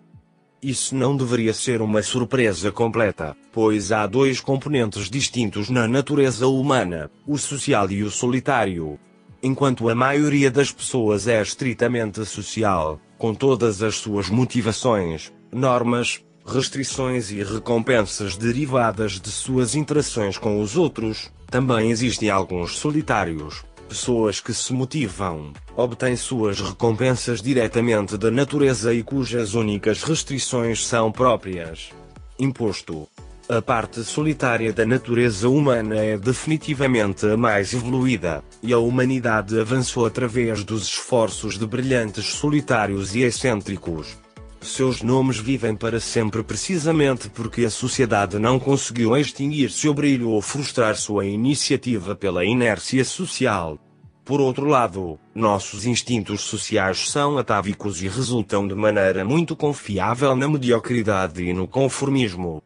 Isso 0.62 0.94
não 0.94 1.16
deveria 1.16 1.52
ser 1.52 1.82
uma 1.82 2.02
surpresa 2.04 2.70
completa, 2.70 3.36
pois 3.50 3.90
há 3.90 4.06
dois 4.06 4.40
componentes 4.40 5.10
distintos 5.10 5.68
na 5.68 5.88
natureza 5.88 6.46
humana, 6.46 7.10
o 7.26 7.36
social 7.36 7.90
e 7.90 8.04
o 8.04 8.10
solitário. 8.12 8.96
Enquanto 9.42 9.88
a 9.88 9.94
maioria 9.94 10.52
das 10.52 10.70
pessoas 10.70 11.26
é 11.26 11.42
estritamente 11.42 12.24
social, 12.24 13.00
com 13.18 13.34
todas 13.34 13.82
as 13.82 13.96
suas 13.96 14.30
motivações, 14.30 15.32
normas, 15.50 16.22
restrições 16.46 17.30
e 17.30 17.42
recompensas 17.42 18.36
derivadas 18.36 19.20
de 19.20 19.30
suas 19.30 19.74
interações 19.74 20.36
com 20.38 20.60
os 20.60 20.76
outros, 20.76 21.30
também 21.50 21.90
existem 21.90 22.30
alguns 22.30 22.78
solitários, 22.78 23.64
pessoas 23.88 24.40
que 24.40 24.54
se 24.54 24.72
motivam, 24.72 25.52
obtêm 25.76 26.16
suas 26.16 26.60
recompensas 26.60 27.42
diretamente 27.42 28.16
da 28.16 28.30
natureza 28.30 28.94
e 28.94 29.02
cujas 29.02 29.54
únicas 29.54 30.02
restrições 30.02 30.86
são 30.86 31.12
próprias. 31.12 31.90
Imposto. 32.38 33.06
A 33.48 33.60
parte 33.60 34.02
solitária 34.02 34.72
da 34.72 34.86
natureza 34.86 35.48
humana 35.48 35.96
é 35.96 36.16
definitivamente 36.16 37.26
a 37.26 37.36
mais 37.36 37.74
evoluída, 37.74 38.42
e 38.62 38.72
a 38.72 38.78
humanidade 38.78 39.60
avançou 39.60 40.06
através 40.06 40.64
dos 40.64 40.84
esforços 40.84 41.58
de 41.58 41.66
brilhantes 41.66 42.24
solitários 42.24 43.14
e 43.14 43.20
excêntricos. 43.20 44.16
Seus 44.62 45.02
nomes 45.02 45.38
vivem 45.38 45.74
para 45.74 45.98
sempre 45.98 46.40
precisamente 46.42 47.28
porque 47.28 47.64
a 47.64 47.70
sociedade 47.70 48.38
não 48.38 48.60
conseguiu 48.60 49.16
extinguir 49.16 49.70
seu 49.72 49.92
brilho 49.92 50.30
ou 50.30 50.40
frustrar 50.40 50.96
sua 50.96 51.26
iniciativa 51.26 52.14
pela 52.14 52.44
inércia 52.44 53.04
social. 53.04 53.76
Por 54.24 54.40
outro 54.40 54.66
lado, 54.66 55.18
nossos 55.34 55.84
instintos 55.84 56.42
sociais 56.42 57.10
são 57.10 57.38
atávicos 57.38 58.00
e 58.02 58.08
resultam 58.08 58.66
de 58.68 58.74
maneira 58.74 59.24
muito 59.24 59.56
confiável 59.56 60.36
na 60.36 60.48
mediocridade 60.48 61.42
e 61.42 61.52
no 61.52 61.66
conformismo. 61.66 62.62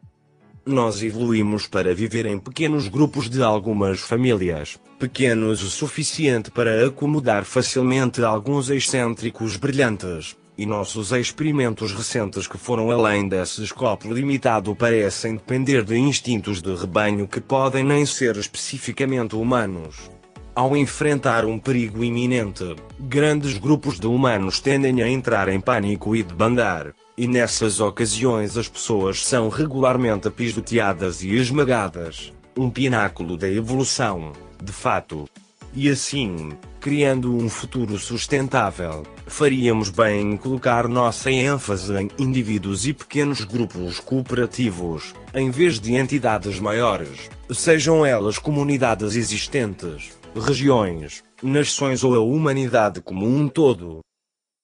Nós 0.63 1.01
evoluímos 1.01 1.65
para 1.65 1.95
viver 1.95 2.27
em 2.27 2.37
pequenos 2.37 2.87
grupos 2.87 3.27
de 3.27 3.41
algumas 3.41 3.99
famílias, 4.01 4.77
pequenos 4.99 5.63
o 5.63 5.69
suficiente 5.69 6.51
para 6.51 6.85
acomodar 6.85 7.43
facilmente 7.43 8.23
alguns 8.23 8.69
excêntricos 8.69 9.55
brilhantes, 9.55 10.35
e 10.57 10.65
nossos 10.65 11.11
experimentos 11.11 11.93
recentes 11.93 12.47
que 12.47 12.57
foram 12.57 12.89
além 12.89 13.27
desse 13.27 13.63
escopo 13.63 14.11
limitado 14.11 14.75
parecem 14.75 15.35
depender 15.35 15.83
de 15.83 15.97
instintos 15.97 16.61
de 16.61 16.73
rebanho 16.75 17.27
que 17.27 17.39
podem 17.39 17.83
nem 17.83 18.05
ser 18.05 18.37
especificamente 18.37 19.35
humanos. 19.35 20.09
Ao 20.55 20.75
enfrentar 20.75 21.45
um 21.45 21.59
perigo 21.59 22.03
iminente, 22.03 22.75
grandes 22.99 23.57
grupos 23.57 23.99
de 23.99 24.07
humanos 24.07 24.59
tendem 24.59 25.03
a 25.03 25.07
entrar 25.07 25.47
em 25.49 25.59
pânico 25.59 26.15
e 26.15 26.23
debandar, 26.23 26.93
e 27.15 27.27
nessas 27.27 27.79
ocasiões 27.79 28.57
as 28.57 28.67
pessoas 28.67 29.23
são 29.23 29.49
regularmente 29.49 30.29
pisoteadas 30.31 31.21
e 31.21 31.35
esmagadas 31.35 32.33
um 32.57 32.69
pináculo 32.71 33.37
da 33.37 33.47
evolução, 33.47 34.33
de 34.61 34.73
fato. 34.73 35.29
E 35.73 35.89
assim, 35.89 36.57
criando 36.79 37.35
um 37.35 37.49
futuro 37.49 37.97
sustentável, 37.99 39.03
faríamos 39.25 39.89
bem 39.89 40.31
em 40.31 40.37
colocar 40.37 40.87
nossa 40.87 41.29
ênfase 41.29 41.93
em 41.93 42.09
indivíduos 42.17 42.87
e 42.87 42.93
pequenos 42.93 43.43
grupos 43.43 43.99
cooperativos, 43.99 45.13
em 45.33 45.51
vez 45.51 45.79
de 45.79 45.95
entidades 45.95 46.59
maiores, 46.59 47.29
sejam 47.51 48.05
elas 48.05 48.39
comunidades 48.39 49.15
existentes, 49.15 50.17
regiões, 50.35 51.23
nações 51.43 52.03
ou 52.03 52.15
a 52.15 52.19
humanidade 52.19 53.01
como 53.01 53.27
um 53.27 53.47
todo. 53.47 53.99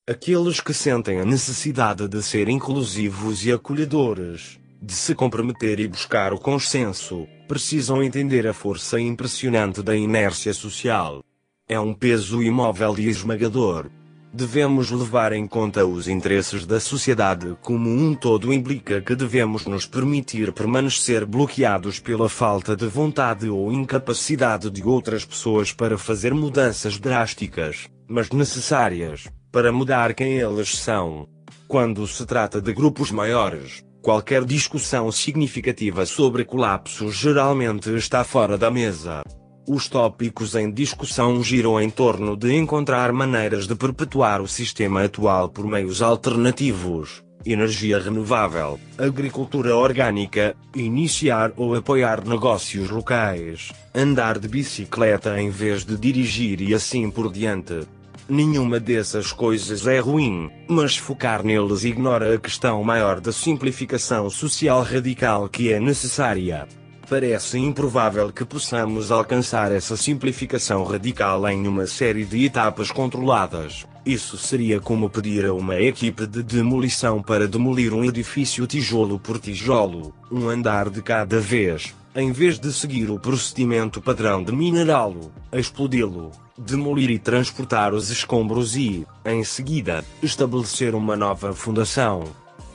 Aqueles 0.10 0.60
que 0.60 0.74
sentem 0.74 1.20
a 1.20 1.26
necessidade 1.26 2.08
de 2.08 2.22
ser 2.22 2.50
inclusivos 2.50 3.46
e 3.46 3.52
acolhedores, 3.52 4.60
de 4.84 4.94
se 4.94 5.16
comprometer 5.16 5.80
e 5.80 5.88
buscar 5.88 6.34
o 6.34 6.38
consenso, 6.38 7.26
precisam 7.48 8.04
entender 8.04 8.46
a 8.46 8.54
força 8.54 9.00
impressionante 9.00 9.82
da 9.82 9.96
inércia 9.96 10.54
social. 10.54 11.24
É 11.70 11.80
um 11.80 11.94
peso 11.94 12.44
imóvel 12.44 13.00
e 13.00 13.08
esmagador. 13.08 13.90
devemos 14.34 14.90
levar 14.90 15.32
em 15.32 15.48
conta 15.48 15.86
os 15.86 16.08
interesses 16.08 16.66
da 16.66 16.80
sociedade 16.80 17.56
como 17.62 17.88
um 17.88 18.16
todo 18.16 18.52
implica 18.52 19.00
que 19.00 19.16
devemos 19.16 19.66
nos 19.68 19.86
permitir 19.86 20.52
permanecer 20.52 21.24
bloqueados 21.24 22.00
pela 22.00 22.28
falta 22.28 22.76
de 22.76 22.88
vontade 22.88 23.48
ou 23.48 23.72
incapacidade 23.72 24.72
de 24.72 24.84
outras 24.84 25.24
pessoas 25.24 25.72
para 25.72 26.00
fazer 26.00 26.34
mudanças 26.34 26.98
drásticas, 26.98 27.88
mas 28.08 28.32
necessárias, 28.32 29.28
para 29.52 29.72
mudar 29.72 30.16
quem 30.16 30.40
eles 30.40 30.76
são. 30.78 31.28
Quando 31.68 32.06
se 32.08 32.26
trata 32.26 32.60
de 32.60 32.74
grupos 32.74 33.12
maiores, 33.12 33.84
qualquer 34.04 34.44
discussão 34.44 35.10
significativa 35.14 36.06
sobre 36.06 36.44
colapso 36.44 37.10
geralmente 37.10 37.90
está 37.96 38.22
fora 38.26 38.58
da 38.58 38.70
mesa. 38.70 39.24
Os 39.66 39.88
tópicos 39.88 40.56
em 40.56 40.70
discussão 40.70 41.42
giram 41.42 41.80
em 41.80 41.90
torno 41.90 42.36
de 42.36 42.54
encontrar 42.54 43.14
maneiras 43.14 43.66
de 43.66 43.76
perpetuar 43.76 44.42
o 44.42 44.48
sistema 44.48 45.06
atual 45.06 45.48
por 45.48 45.66
meios 45.66 46.02
alternativos, 46.02 47.24
energia 47.46 47.98
renovável, 47.98 48.78
agricultura 48.98 49.74
orgânica, 49.74 50.54
iniciar 50.76 51.54
ou 51.56 51.74
apoiar 51.74 52.28
negócios 52.28 52.90
locais, 52.90 53.72
andar 53.96 54.38
de 54.38 54.50
bicicleta 54.50 55.42
em 55.42 55.50
vez 55.50 55.86
de 55.86 55.96
dirigir 55.96 56.60
e 56.62 56.74
assim 56.74 57.10
por 57.10 57.32
diante. 57.32 57.88
Nenhuma 58.30 58.80
dessas 58.80 59.34
coisas 59.34 59.86
é 59.86 60.00
ruim, 60.00 60.50
mas 60.68 60.96
focar 60.96 61.44
neles 61.44 61.84
ignora 61.84 62.34
a 62.34 62.40
questão 62.40 62.82
maior 62.82 63.20
da 63.20 63.34
simplificação 63.34 64.30
social 64.30 64.82
radical 64.82 65.50
que 65.50 65.74
é 65.74 65.80
necessária. 65.80 66.66
Parece 67.10 67.60
improvável 67.60 68.32
que 68.32 68.46
possamos 68.46 69.12
alcançar 69.12 69.74
essa 69.74 69.98
simplificação 69.98 70.86
radical 70.86 71.46
em 71.50 71.68
uma 71.68 71.86
série 71.86 72.24
de 72.24 72.46
etapas 72.46 72.92
controladas. 72.92 73.86
Isso 74.06 74.38
seria 74.38 74.80
como 74.80 75.10
pedir 75.10 75.46
a 75.46 75.54
uma 75.54 75.80
equipe 75.80 76.26
de 76.26 76.42
demolição 76.42 77.22
para 77.22 77.46
demolir 77.46 77.94
um 77.94 78.06
edifício 78.06 78.66
tijolo 78.66 79.20
por 79.20 79.38
tijolo, 79.38 80.14
um 80.32 80.48
andar 80.48 80.90
de 80.90 81.02
cada 81.02 81.42
vez, 81.42 81.94
em 82.16 82.32
vez 82.32 82.58
de 82.58 82.72
seguir 82.72 83.12
o 83.12 83.20
procedimento 83.20 84.02
padrão 84.02 84.44
de 84.44 84.54
minerá-lo, 84.54 85.32
explodi-lo, 85.52 86.32
demolir 86.58 87.10
e 87.10 87.20
transportar 87.20 87.94
os 87.94 88.10
escombros 88.10 88.76
e, 88.76 89.06
em 89.26 89.44
seguida, 89.44 90.04
estabelecer 90.22 90.96
uma 90.96 91.16
nova 91.16 91.54
fundação 91.54 92.24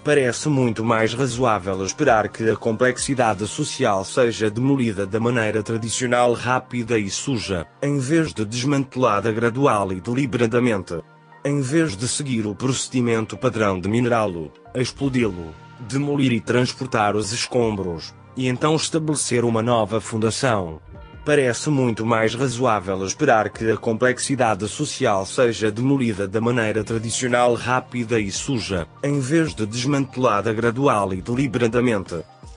parece 0.08 0.48
muito 0.48 0.82
mais 0.82 1.12
razoável 1.12 1.84
esperar 1.84 2.30
que 2.30 2.48
a 2.48 2.56
complexidade 2.56 3.46
social 3.46 4.02
seja 4.06 4.50
demolida 4.50 5.06
da 5.06 5.20
maneira 5.20 5.62
tradicional 5.62 6.32
rápida 6.32 6.98
e 6.98 7.10
suja, 7.10 7.66
em 7.82 7.98
vez 7.98 8.32
de 8.32 8.42
desmantelada 8.44 9.30
gradual 9.30 9.92
e 9.92 10.00
deliberadamente. 10.00 10.98
Em 11.44 11.60
vez 11.60 11.94
de 11.94 12.08
seguir 12.08 12.46
o 12.46 12.54
procedimento 12.54 13.36
padrão 13.36 13.78
de 13.78 13.86
minerá-lo, 13.86 14.50
explodi-lo, 14.74 15.54
demolir 15.80 16.32
e 16.32 16.40
transportar 16.40 17.14
os 17.14 17.30
escombros, 17.32 18.14
e 18.34 18.48
então 18.48 18.76
estabelecer 18.76 19.44
uma 19.44 19.62
nova 19.62 20.00
fundação, 20.00 20.80
parece 21.28 21.68
muito 21.68 22.06
mais 22.06 22.34
razoável 22.34 23.04
esperar 23.04 23.50
que 23.50 23.70
a 23.70 23.76
complexidade 23.76 24.66
social 24.66 25.26
seja 25.26 25.70
demolida 25.70 26.26
da 26.26 26.40
maneira 26.40 26.82
tradicional 26.82 27.52
rápida 27.52 28.18
e 28.18 28.32
suja, 28.32 28.86
em 29.04 29.20
vez 29.20 29.54
de 29.54 29.66
desmantelada 29.66 30.54
gradual 30.54 31.12
e 31.12 31.20
deliberadamente. 31.20 32.14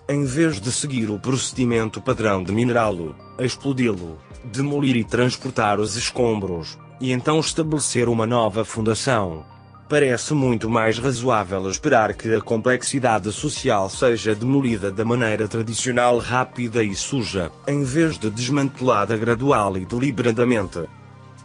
Em 0.08 0.24
vez 0.24 0.62
de 0.62 0.72
seguir 0.72 1.10
o 1.10 1.20
procedimento 1.20 2.00
padrão 2.00 2.42
de 2.42 2.54
minerá-lo, 2.54 3.13
explodi-lo, 3.38 4.18
demolir 4.46 4.96
e 4.96 5.04
transportar 5.04 5.78
os 5.78 5.98
escombros, 5.98 6.80
e 7.01 7.12
então 7.12 7.42
estabelecer 7.42 8.08
uma 8.08 8.25
nova 8.25 8.63
fundação, 8.63 9.44
parece 9.92 10.34
muito 10.34 10.70
mais 10.70 10.98
razoável 10.98 11.70
esperar 11.70 12.14
que 12.14 12.34
a 12.34 12.40
complexidade 12.40 13.30
social 13.30 13.90
seja 13.90 14.34
demolida 14.34 14.90
da 14.90 15.04
maneira 15.04 15.50
tradicional 15.50 16.18
rápida 16.18 16.82
e 16.82 16.96
suja, 16.96 17.52
em 17.68 17.84
vez 17.84 18.18
de 18.18 18.30
desmantelada 18.30 19.18
gradual 19.18 19.76
e 19.76 19.84
deliberadamente. 19.84 20.80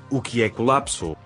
O 0.09 0.23
que 0.23 0.45
é 0.45 0.49
colapso? 0.49 1.17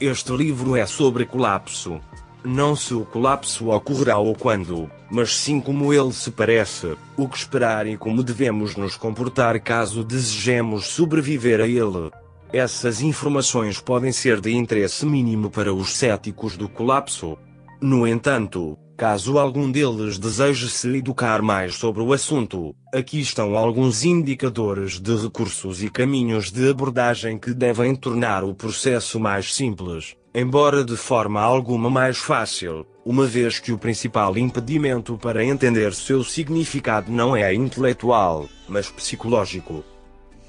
Este 0.00 0.30
livro 0.36 0.76
é 0.76 0.86
sobre 0.86 1.26
colapso. 1.26 2.00
Não 2.44 2.76
se 2.76 2.94
o 2.94 3.04
colapso 3.04 3.70
ocorrerá 3.70 4.18
ou 4.18 4.32
quando, 4.32 4.88
mas 5.10 5.34
sim 5.34 5.60
como 5.60 5.92
ele 5.92 6.12
se 6.12 6.30
parece, 6.30 6.96
o 7.16 7.28
que 7.28 7.38
esperar 7.38 7.88
e 7.88 7.96
como 7.96 8.22
devemos 8.22 8.76
nos 8.76 8.94
comportar 8.94 9.58
caso 9.58 10.04
desejemos 10.04 10.86
sobreviver 10.86 11.60
a 11.60 11.66
ele. 11.66 12.21
Essas 12.52 13.00
informações 13.00 13.80
podem 13.80 14.12
ser 14.12 14.38
de 14.38 14.52
interesse 14.52 15.06
mínimo 15.06 15.48
para 15.48 15.72
os 15.72 15.96
céticos 15.96 16.54
do 16.54 16.68
colapso. 16.68 17.38
No 17.80 18.06
entanto, 18.06 18.76
caso 18.94 19.38
algum 19.38 19.72
deles 19.72 20.18
deseje 20.18 20.68
se 20.68 20.86
educar 20.94 21.40
mais 21.40 21.76
sobre 21.76 22.02
o 22.02 22.12
assunto, 22.12 22.74
aqui 22.94 23.20
estão 23.20 23.56
alguns 23.56 24.04
indicadores 24.04 25.00
de 25.00 25.16
recursos 25.16 25.82
e 25.82 25.88
caminhos 25.88 26.52
de 26.52 26.68
abordagem 26.68 27.38
que 27.38 27.54
devem 27.54 27.94
tornar 27.94 28.44
o 28.44 28.54
processo 28.54 29.18
mais 29.18 29.54
simples, 29.54 30.14
embora 30.34 30.84
de 30.84 30.94
forma 30.94 31.40
alguma 31.40 31.88
mais 31.88 32.18
fácil, 32.18 32.86
uma 33.02 33.24
vez 33.26 33.58
que 33.58 33.72
o 33.72 33.78
principal 33.78 34.36
impedimento 34.36 35.16
para 35.16 35.42
entender 35.42 35.94
seu 35.94 36.22
significado 36.22 37.10
não 37.10 37.34
é 37.34 37.54
intelectual, 37.54 38.46
mas 38.68 38.90
psicológico 38.90 39.82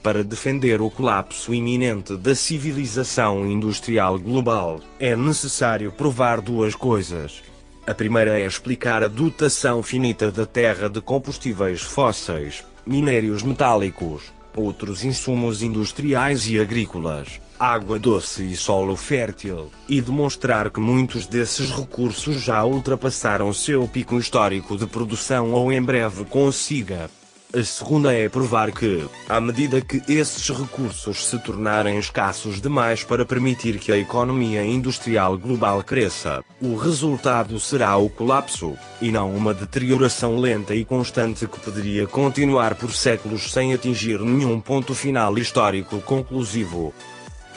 para 0.03 0.21
defender 0.21 0.81
o 0.81 0.89
colapso 0.89 1.53
iminente 1.53 2.17
da 2.17 2.35
civilização 2.35 3.49
industrial 3.49 4.19
global, 4.19 4.81
é 4.99 5.15
necessário 5.15 5.93
provar 5.93 6.41
duas 6.41 6.75
coisas. 6.75 7.41
A 7.87 7.93
primeira 7.93 8.37
é 8.37 8.45
explicar 8.45 9.01
a 9.01 9.07
dotação 9.07 9.81
finita 9.81 10.29
da 10.29 10.45
Terra 10.45 10.89
de 10.89 10.99
combustíveis 10.99 11.81
fósseis, 11.81 12.65
minérios 12.85 13.43
metálicos, 13.43 14.23
outros 14.55 15.05
insumos 15.05 15.63
industriais 15.63 16.47
e 16.49 16.59
agrícolas, 16.59 17.39
água 17.57 17.97
doce 17.97 18.43
e 18.43 18.57
solo 18.57 18.97
fértil, 18.97 19.71
e 19.87 20.01
demonstrar 20.01 20.69
que 20.69 20.81
muitos 20.81 21.25
desses 21.25 21.71
recursos 21.71 22.41
já 22.41 22.63
ultrapassaram 22.65 23.53
seu 23.53 23.87
pico 23.87 24.17
histórico 24.17 24.77
de 24.77 24.85
produção 24.85 25.51
ou 25.53 25.71
em 25.71 25.81
breve 25.81 26.25
consiga 26.25 27.09
a 27.55 27.63
segunda 27.63 28.11
é 28.11 28.27
provar 28.27 28.71
que, 28.71 29.07
à 29.29 29.39
medida 29.39 29.79
que 29.79 30.01
esses 30.11 30.49
recursos 30.49 31.27
se 31.27 31.37
tornarem 31.37 31.99
escassos 31.99 32.59
demais 32.59 33.03
para 33.03 33.25
permitir 33.25 33.77
que 33.77 33.91
a 33.91 33.97
economia 33.97 34.65
industrial 34.65 35.37
global 35.37 35.83
cresça, 35.83 36.43
o 36.59 36.75
resultado 36.75 37.59
será 37.59 37.95
o 37.95 38.09
colapso, 38.09 38.75
e 38.99 39.11
não 39.11 39.35
uma 39.35 39.53
deterioração 39.53 40.39
lenta 40.39 40.73
e 40.73 40.83
constante 40.83 41.45
que 41.45 41.59
poderia 41.59 42.07
continuar 42.07 42.73
por 42.73 42.91
séculos 42.91 43.51
sem 43.51 43.71
atingir 43.71 44.19
nenhum 44.19 44.59
ponto 44.59 44.95
final 44.95 45.37
histórico 45.37 46.01
conclusivo. 46.01 46.91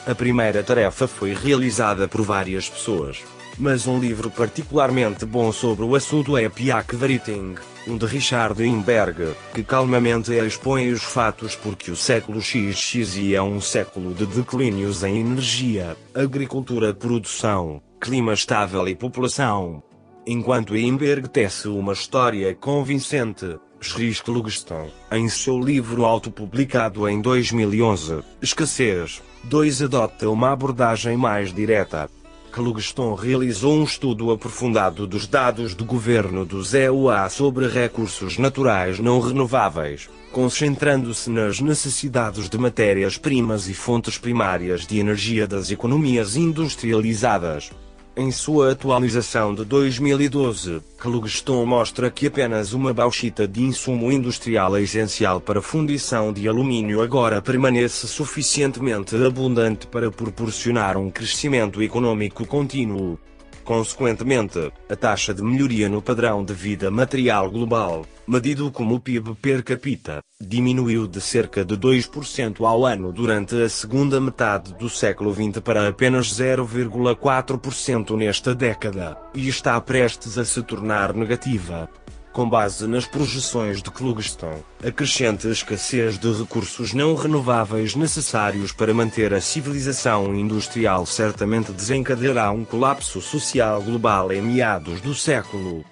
A 0.05 0.13
primeira 0.13 0.61
tarefa 0.61 1.07
foi 1.07 1.33
realizada 1.33 2.07
por 2.07 2.21
várias 2.21 2.69
pessoas, 2.69 3.23
mas 3.57 3.87
um 3.87 3.99
livro 3.99 4.29
particularmente 4.29 5.25
bom 5.25 5.51
sobre 5.51 5.85
o 5.85 5.95
assunto 5.95 6.37
é 6.37 6.47
Piak 6.49 6.95
Veriting 6.95 7.55
um 7.87 7.97
de 7.97 8.05
Richard 8.05 8.61
Imberg, 8.61 9.33
que 9.53 9.63
calmamente 9.63 10.33
expõe 10.33 10.91
os 10.91 11.03
fatos 11.03 11.55
porque 11.55 11.89
o 11.89 11.95
século 11.95 12.41
XXI 12.41 13.33
é 13.33 13.41
um 13.41 13.61
século 13.61 14.13
de 14.13 14.25
declínios 14.25 15.03
em 15.03 15.21
energia, 15.21 15.95
agricultura, 16.13 16.93
produção, 16.93 17.81
clima 17.99 18.33
estável 18.33 18.87
e 18.87 18.95
população. 18.95 19.81
Enquanto 20.25 20.75
Imberg 20.75 21.29
tece 21.29 21.69
uma 21.69 21.93
história 21.93 22.53
convincente, 22.53 23.57
Schrisk 23.79 24.27
Lugston, 24.27 24.89
em 25.11 25.29
seu 25.29 25.57
livro 25.57 26.03
autopublicado 26.03 27.07
em 27.07 27.21
2011, 27.21 28.21
Escassez, 28.41 29.21
2 29.45 29.83
adota 29.83 30.29
uma 30.29 30.51
abordagem 30.51 31.15
mais 31.15 31.53
direta, 31.53 32.09
Clugston 32.57 33.13
realizou 33.13 33.75
um 33.75 33.83
estudo 33.83 34.31
aprofundado 34.31 35.05
dos 35.05 35.27
dados 35.27 35.75
do 35.75 35.85
governo 35.85 36.43
do 36.43 36.63
ZEUA 36.63 37.29
sobre 37.29 37.67
recursos 37.67 38.39
naturais 38.39 38.97
não 38.97 39.19
renováveis, 39.19 40.09
concentrando-se 40.31 41.29
nas 41.29 41.61
necessidades 41.61 42.49
de 42.49 42.57
matérias-primas 42.57 43.69
e 43.69 43.75
fontes 43.75 44.17
primárias 44.17 44.87
de 44.87 44.97
energia 44.97 45.45
das 45.45 45.69
economias 45.69 46.35
industrializadas. 46.35 47.69
Em 48.19 48.31
sua 48.31 48.71
atualização 48.71 49.53
de 49.53 49.63
2012, 49.63 50.81
Klugston 50.97 51.63
mostra 51.67 52.09
que 52.09 52.25
apenas 52.25 52.73
uma 52.73 52.91
bauxita 52.91 53.47
de 53.47 53.61
insumo 53.61 54.11
industrial 54.11 54.75
essencial 54.79 55.39
para 55.39 55.61
fundição 55.61 56.33
de 56.33 56.47
alumínio 56.47 57.03
agora 57.03 57.43
permanece 57.43 58.07
suficientemente 58.07 59.15
abundante 59.23 59.85
para 59.85 60.09
proporcionar 60.09 60.97
um 60.97 61.11
crescimento 61.11 61.79
econômico 61.79 62.43
contínuo. 62.43 63.19
Consequentemente, 63.67 64.71
a 64.89 64.95
taxa 64.95 65.33
de 65.33 65.43
melhoria 65.43 65.89
no 65.89 66.01
padrão 66.01 66.41
de 66.41 66.53
vida 66.53 66.89
material 66.89 67.51
global, 67.51 68.05
medido 68.25 68.71
como 68.71 68.97
PIB 68.97 69.35
per 69.35 69.61
capita, 69.61 70.23
diminuiu 70.39 71.05
de 71.05 71.19
cerca 71.19 71.65
de 71.65 71.75
2% 71.75 72.65
ao 72.65 72.85
ano 72.85 73.11
durante 73.11 73.61
a 73.61 73.67
segunda 73.67 74.21
metade 74.21 74.73
do 74.75 74.89
século 74.89 75.33
XX 75.33 75.59
para 75.59 75.85
apenas 75.85 76.27
0,4% 76.27 78.15
nesta 78.15 78.55
década, 78.55 79.17
e 79.35 79.49
está 79.49 79.81
prestes 79.81 80.37
a 80.37 80.45
se 80.45 80.63
tornar 80.63 81.13
negativa 81.13 81.89
com 82.37 82.47
base 82.47 82.85
nas 82.85 83.07
projeções 83.07 83.81
de 83.81 83.89
Klugeston, 83.89 84.59
a 84.85 84.91
crescente 84.91 85.47
escassez 85.47 86.19
de 86.19 86.31
recursos 86.31 86.93
não 86.93 87.15
renováveis 87.15 87.95
necessários 87.95 88.71
para 88.71 88.93
manter 88.93 89.33
a 89.33 89.41
civilização 89.41 90.35
industrial 90.35 91.03
certamente 91.07 91.71
desencadeará 91.71 92.51
um 92.51 92.63
colapso 92.63 93.19
social 93.21 93.81
global 93.81 94.31
em 94.31 94.39
meados 94.39 95.01
do 95.01 95.15
século. 95.15 95.83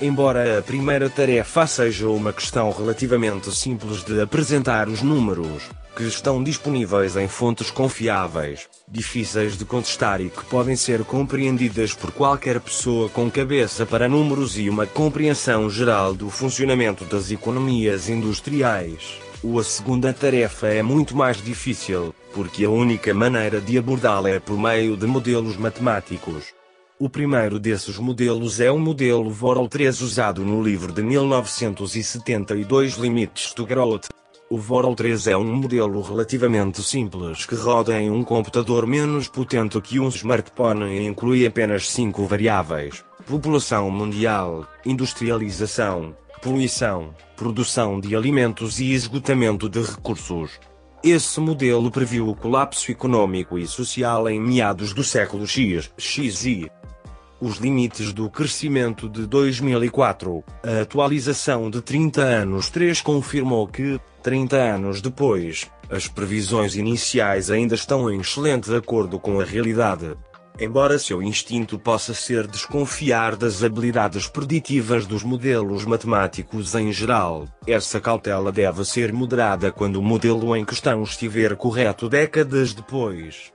Embora 0.00 0.60
a 0.60 0.62
primeira 0.62 1.10
tarefa 1.10 1.66
seja 1.66 2.08
uma 2.08 2.32
questão 2.32 2.70
relativamente 2.70 3.52
simples 3.52 4.04
de 4.04 4.20
apresentar 4.20 4.88
os 4.88 5.02
números, 5.02 5.64
que 5.94 6.04
estão 6.04 6.42
disponíveis 6.42 7.16
em 7.16 7.28
fontes 7.28 7.70
confiáveis, 7.70 8.68
difíceis 8.88 9.56
de 9.56 9.64
contestar 9.64 10.20
e 10.20 10.30
que 10.30 10.44
podem 10.46 10.74
ser 10.74 11.04
compreendidas 11.04 11.92
por 11.94 12.10
qualquer 12.10 12.60
pessoa 12.60 13.08
com 13.08 13.30
cabeça 13.30 13.84
para 13.84 14.08
números 14.08 14.58
e 14.58 14.68
uma 14.68 14.86
compreensão 14.86 15.68
geral 15.68 16.14
do 16.14 16.30
funcionamento 16.30 17.04
das 17.04 17.30
economias 17.30 18.08
industriais. 18.08 19.20
A 19.58 19.62
segunda 19.64 20.12
tarefa 20.12 20.68
é 20.68 20.82
muito 20.82 21.16
mais 21.16 21.42
difícil, 21.42 22.14
porque 22.32 22.64
a 22.64 22.70
única 22.70 23.12
maneira 23.12 23.60
de 23.60 23.76
abordá-la 23.76 24.30
é 24.30 24.38
por 24.38 24.56
meio 24.56 24.96
de 24.96 25.06
modelos 25.06 25.56
matemáticos. 25.56 26.54
O 26.98 27.08
primeiro 27.08 27.58
desses 27.58 27.98
modelos 27.98 28.60
é 28.60 28.70
o 28.70 28.78
modelo 28.78 29.36
Worrell 29.42 29.68
3 29.68 30.00
usado 30.00 30.44
no 30.44 30.62
livro 30.62 30.92
de 30.92 31.02
1972 31.02 32.94
Limites 32.94 33.52
to 33.52 33.66
Growth. 33.66 34.06
O 34.52 34.58
Vorol 34.58 34.94
3 34.94 35.28
é 35.28 35.34
um 35.34 35.56
modelo 35.56 36.02
relativamente 36.02 36.82
simples 36.82 37.46
que 37.46 37.54
roda 37.54 37.98
em 37.98 38.10
um 38.10 38.22
computador 38.22 38.86
menos 38.86 39.26
potente 39.26 39.80
que 39.80 39.98
um 39.98 40.08
smartphone 40.08 40.94
e 40.94 41.06
inclui 41.06 41.46
apenas 41.46 41.88
cinco 41.88 42.26
variáveis: 42.26 43.02
população 43.26 43.90
mundial, 43.90 44.68
industrialização, 44.84 46.14
poluição, 46.42 47.14
produção 47.34 47.98
de 47.98 48.14
alimentos 48.14 48.78
e 48.78 48.92
esgotamento 48.92 49.70
de 49.70 49.80
recursos. 49.80 50.60
Esse 51.02 51.40
modelo 51.40 51.90
previu 51.90 52.28
o 52.28 52.36
colapso 52.36 52.90
econômico 52.90 53.58
e 53.58 53.66
social 53.66 54.28
em 54.28 54.38
meados 54.38 54.92
do 54.92 55.02
século 55.02 55.46
X, 55.46 55.90
XY 55.96 56.68
os 57.42 57.56
limites 57.56 58.12
do 58.12 58.30
crescimento 58.30 59.08
de 59.08 59.26
2004. 59.26 60.44
A 60.62 60.82
atualização 60.82 61.68
de 61.68 61.82
30 61.82 62.22
anos 62.22 62.70
3 62.70 63.00
confirmou 63.00 63.66
que, 63.66 64.00
30 64.22 64.56
anos 64.56 65.00
depois, 65.00 65.68
as 65.90 66.06
previsões 66.06 66.76
iniciais 66.76 67.50
ainda 67.50 67.74
estão 67.74 68.08
em 68.08 68.20
excelente 68.20 68.72
acordo 68.72 69.18
com 69.18 69.40
a 69.40 69.44
realidade. 69.44 70.16
Embora 70.60 70.98
seu 70.98 71.20
instinto 71.20 71.78
possa 71.78 72.14
ser 72.14 72.46
desconfiar 72.46 73.34
das 73.34 73.64
habilidades 73.64 74.28
preditivas 74.28 75.06
dos 75.06 75.24
modelos 75.24 75.84
matemáticos 75.84 76.74
em 76.74 76.92
geral, 76.92 77.48
essa 77.66 78.00
cautela 78.00 78.52
deve 78.52 78.84
ser 78.84 79.12
moderada 79.12 79.72
quando 79.72 79.96
o 79.96 80.02
modelo 80.02 80.54
em 80.54 80.64
questão 80.64 81.02
estiver 81.02 81.56
correto 81.56 82.08
décadas 82.08 82.72
depois. 82.72 83.52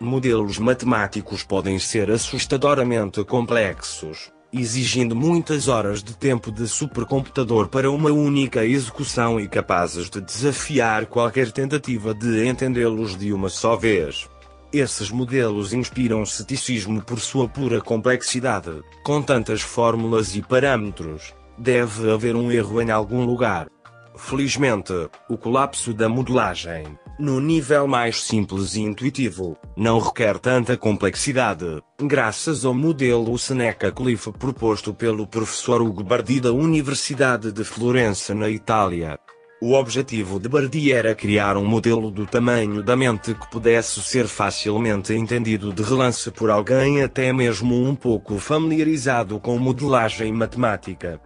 Modelos 0.00 0.58
matemáticos 0.58 1.44
podem 1.44 1.78
ser 1.78 2.10
assustadoramente 2.10 3.22
complexos, 3.24 4.32
exigindo 4.52 5.16
muitas 5.16 5.66
horas 5.66 6.02
de 6.02 6.14
tempo 6.14 6.52
de 6.52 6.68
supercomputador 6.68 7.68
para 7.68 7.90
uma 7.90 8.10
única 8.10 8.64
execução 8.64 9.40
e 9.40 9.48
capazes 9.48 10.10
de 10.10 10.20
desafiar 10.20 11.06
qualquer 11.06 11.50
tentativa 11.50 12.12
de 12.12 12.46
entendê-los 12.46 13.16
de 13.16 13.32
uma 13.32 13.48
só 13.48 13.76
vez. 13.76 14.28
Esses 14.72 15.10
modelos 15.10 15.72
inspiram 15.72 16.24
ceticismo 16.24 17.02
por 17.02 17.20
sua 17.20 17.48
pura 17.48 17.80
complexidade, 17.80 18.82
com 19.04 19.22
tantas 19.22 19.60
fórmulas 19.60 20.34
e 20.34 20.42
parâmetros. 20.42 21.34
Deve 21.58 22.10
haver 22.10 22.34
um 22.36 22.50
erro 22.50 22.80
em 22.80 22.90
algum 22.90 23.24
lugar. 23.24 23.68
Felizmente, 24.16 24.92
o 25.28 25.36
colapso 25.36 25.92
da 25.92 26.08
modelagem, 26.08 26.98
no 27.22 27.40
nível 27.40 27.86
mais 27.86 28.20
simples 28.20 28.74
e 28.74 28.80
intuitivo, 28.80 29.56
não 29.76 30.00
requer 30.00 30.40
tanta 30.40 30.76
complexidade, 30.76 31.80
graças 32.00 32.64
ao 32.64 32.74
modelo 32.74 33.38
Seneca 33.38 33.92
Cliff 33.92 34.32
proposto 34.32 34.92
pelo 34.92 35.24
professor 35.24 35.80
Hugo 35.80 36.02
Bardi 36.02 36.40
da 36.40 36.52
Universidade 36.52 37.52
de 37.52 37.62
Florença 37.62 38.34
na 38.34 38.50
Itália. 38.50 39.20
O 39.60 39.74
objetivo 39.74 40.40
de 40.40 40.48
Bardi 40.48 40.92
era 40.92 41.14
criar 41.14 41.56
um 41.56 41.64
modelo 41.64 42.10
do 42.10 42.26
tamanho 42.26 42.82
da 42.82 42.96
mente 42.96 43.34
que 43.34 43.50
pudesse 43.52 44.02
ser 44.02 44.26
facilmente 44.26 45.14
entendido 45.14 45.72
de 45.72 45.84
relance 45.84 46.28
por 46.32 46.50
alguém 46.50 47.04
até 47.04 47.32
mesmo 47.32 47.88
um 47.88 47.94
pouco 47.94 48.36
familiarizado 48.40 49.38
com 49.38 49.56
modelagem 49.60 50.32
matemática. 50.32 51.20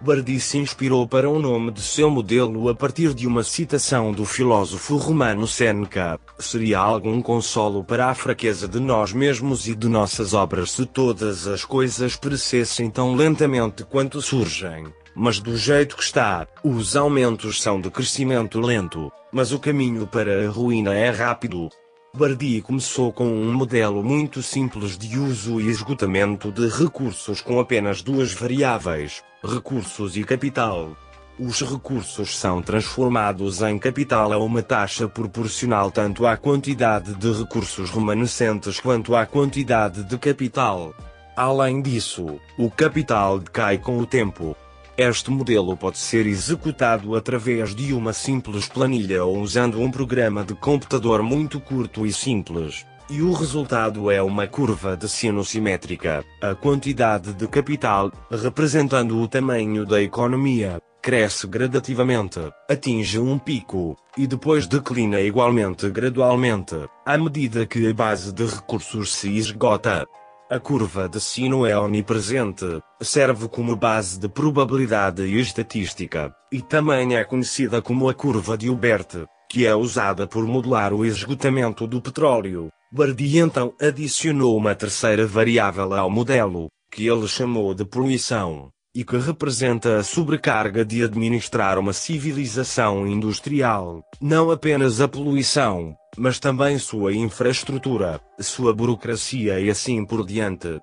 Bardi 0.00 0.38
se 0.38 0.58
inspirou 0.58 1.06
para 1.08 1.28
o 1.28 1.38
nome 1.38 1.70
de 1.70 1.80
seu 1.80 2.10
modelo 2.10 2.68
a 2.68 2.74
partir 2.74 3.14
de 3.14 3.26
uma 3.26 3.42
citação 3.42 4.12
do 4.12 4.24
filósofo 4.24 4.96
romano 4.96 5.46
Seneca: 5.46 6.18
Seria 6.38 6.78
algum 6.78 7.20
consolo 7.22 7.82
para 7.82 8.08
a 8.08 8.14
fraqueza 8.14 8.68
de 8.68 8.78
nós 8.78 9.12
mesmos 9.12 9.66
e 9.66 9.74
de 9.74 9.88
nossas 9.88 10.34
obras 10.34 10.72
se 10.72 10.86
todas 10.86 11.46
as 11.46 11.64
coisas 11.64 12.16
perecessem 12.16 12.90
tão 12.90 13.14
lentamente 13.14 13.84
quanto 13.84 14.20
surgem. 14.20 14.86
Mas 15.14 15.40
do 15.40 15.56
jeito 15.56 15.96
que 15.96 16.02
está, 16.02 16.46
os 16.62 16.94
aumentos 16.94 17.62
são 17.62 17.80
de 17.80 17.90
crescimento 17.90 18.60
lento, 18.60 19.10
mas 19.32 19.50
o 19.50 19.58
caminho 19.58 20.06
para 20.06 20.46
a 20.46 20.50
ruína 20.50 20.94
é 20.94 21.08
rápido. 21.08 21.70
Bardi 22.16 22.62
começou 22.62 23.12
com 23.12 23.26
um 23.26 23.52
modelo 23.52 24.02
muito 24.02 24.42
simples 24.42 24.96
de 24.96 25.18
uso 25.18 25.60
e 25.60 25.68
esgotamento 25.68 26.50
de 26.50 26.66
recursos 26.66 27.42
com 27.42 27.60
apenas 27.60 28.00
duas 28.00 28.32
variáveis, 28.32 29.22
recursos 29.44 30.16
e 30.16 30.24
capital. 30.24 30.96
Os 31.38 31.60
recursos 31.60 32.38
são 32.38 32.62
transformados 32.62 33.60
em 33.60 33.78
capital 33.78 34.32
a 34.32 34.38
uma 34.38 34.62
taxa 34.62 35.06
proporcional 35.06 35.90
tanto 35.90 36.26
à 36.26 36.38
quantidade 36.38 37.14
de 37.14 37.32
recursos 37.32 37.90
remanescentes 37.90 38.80
quanto 38.80 39.14
à 39.14 39.26
quantidade 39.26 40.02
de 40.02 40.16
capital. 40.16 40.94
Além 41.36 41.82
disso, 41.82 42.40
o 42.58 42.70
capital 42.70 43.38
decai 43.38 43.76
com 43.76 43.98
o 43.98 44.06
tempo, 44.06 44.56
este 44.98 45.30
modelo 45.30 45.76
pode 45.76 45.98
ser 45.98 46.26
executado 46.26 47.14
através 47.14 47.74
de 47.74 47.92
uma 47.92 48.12
simples 48.12 48.66
planilha 48.66 49.24
ou 49.24 49.38
usando 49.38 49.80
um 49.80 49.90
programa 49.90 50.42
de 50.42 50.54
computador 50.54 51.22
muito 51.22 51.60
curto 51.60 52.06
e 52.06 52.12
simples. 52.12 52.86
E 53.08 53.20
o 53.22 53.32
resultado 53.32 54.10
é 54.10 54.20
uma 54.22 54.46
curva 54.46 54.96
de 54.96 55.08
sino 55.08 55.44
simétrica. 55.44 56.24
A 56.42 56.54
quantidade 56.54 57.34
de 57.34 57.46
capital, 57.46 58.10
representando 58.30 59.20
o 59.20 59.28
tamanho 59.28 59.84
da 59.84 60.02
economia, 60.02 60.80
cresce 61.02 61.46
gradativamente, 61.46 62.40
atinge 62.68 63.18
um 63.20 63.38
pico, 63.38 63.96
e 64.18 64.26
depois 64.26 64.66
declina 64.66 65.20
igualmente 65.20 65.88
gradualmente, 65.88 66.74
à 67.04 67.16
medida 67.16 67.64
que 67.64 67.88
a 67.88 67.94
base 67.94 68.32
de 68.32 68.44
recursos 68.44 69.14
se 69.14 69.36
esgota. 69.36 70.04
A 70.48 70.60
curva 70.60 71.08
de 71.08 71.20
sino 71.20 71.66
é 71.66 71.76
onipresente, 71.76 72.80
serve 73.02 73.48
como 73.48 73.74
base 73.74 74.16
de 74.16 74.28
probabilidade 74.28 75.22
e 75.22 75.40
estatística, 75.40 76.32
e 76.52 76.62
também 76.62 77.16
é 77.16 77.24
conhecida 77.24 77.82
como 77.82 78.08
a 78.08 78.14
curva 78.14 78.56
de 78.56 78.66
Hilbert, 78.66 79.26
que 79.50 79.66
é 79.66 79.74
usada 79.74 80.24
por 80.24 80.46
modelar 80.46 80.92
o 80.92 81.04
esgotamento 81.04 81.84
do 81.84 82.00
petróleo. 82.00 82.68
Bardi 82.92 83.38
então 83.38 83.74
adicionou 83.82 84.56
uma 84.56 84.72
terceira 84.76 85.26
variável 85.26 85.92
ao 85.92 86.08
modelo, 86.08 86.68
que 86.92 87.08
ele 87.08 87.26
chamou 87.26 87.74
de 87.74 87.84
poluição, 87.84 88.70
e 88.94 89.02
que 89.02 89.16
representa 89.16 89.98
a 89.98 90.04
sobrecarga 90.04 90.84
de 90.84 91.02
administrar 91.02 91.76
uma 91.76 91.92
civilização 91.92 93.04
industrial, 93.04 94.00
não 94.20 94.52
apenas 94.52 95.00
a 95.00 95.08
poluição, 95.08 95.96
mas 96.16 96.38
também 96.38 96.78
sua 96.78 97.14
infraestrutura, 97.14 98.20
sua 98.40 98.74
burocracia 98.74 99.60
e 99.60 99.70
assim 99.70 100.04
por 100.04 100.26
diante. 100.26 100.80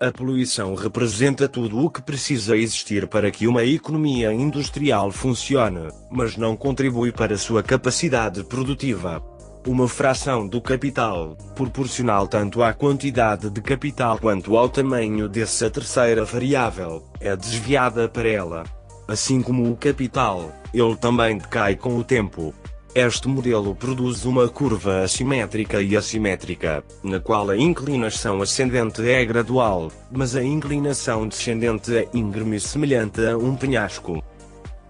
A 0.00 0.12
poluição 0.12 0.76
representa 0.76 1.48
tudo 1.48 1.84
o 1.84 1.90
que 1.90 2.00
precisa 2.00 2.56
existir 2.56 3.08
para 3.08 3.32
que 3.32 3.48
uma 3.48 3.64
economia 3.64 4.32
industrial 4.32 5.10
funcione, 5.10 5.88
mas 6.08 6.36
não 6.36 6.56
contribui 6.56 7.10
para 7.10 7.36
sua 7.36 7.64
capacidade 7.64 8.44
produtiva. 8.44 9.20
Uma 9.66 9.88
fração 9.88 10.46
do 10.46 10.60
capital, 10.60 11.36
proporcional 11.56 12.28
tanto 12.28 12.62
à 12.62 12.72
quantidade 12.72 13.50
de 13.50 13.60
capital 13.60 14.18
quanto 14.20 14.56
ao 14.56 14.68
tamanho 14.68 15.28
dessa 15.28 15.68
terceira 15.68 16.24
variável, 16.24 17.02
é 17.20 17.34
desviada 17.34 18.08
para 18.08 18.28
ela. 18.28 18.64
Assim 19.08 19.42
como 19.42 19.68
o 19.68 19.76
capital, 19.76 20.52
ele 20.72 20.94
também 20.96 21.38
decai 21.38 21.74
com 21.74 21.96
o 21.96 22.04
tempo. 22.04 22.54
Este 22.94 23.28
modelo 23.28 23.74
produz 23.74 24.24
uma 24.24 24.48
curva 24.48 25.02
assimétrica 25.02 25.82
e 25.82 25.94
assimétrica, 25.94 26.82
na 27.02 27.20
qual 27.20 27.50
a 27.50 27.56
inclinação 27.56 28.40
ascendente 28.40 29.06
é 29.06 29.24
gradual, 29.26 29.92
mas 30.10 30.34
a 30.34 30.42
inclinação 30.42 31.28
descendente 31.28 31.94
é 31.94 32.08
íngreme 32.14 32.58
semelhante 32.58 33.24
a 33.26 33.36
um 33.36 33.54
penhasco. 33.54 34.22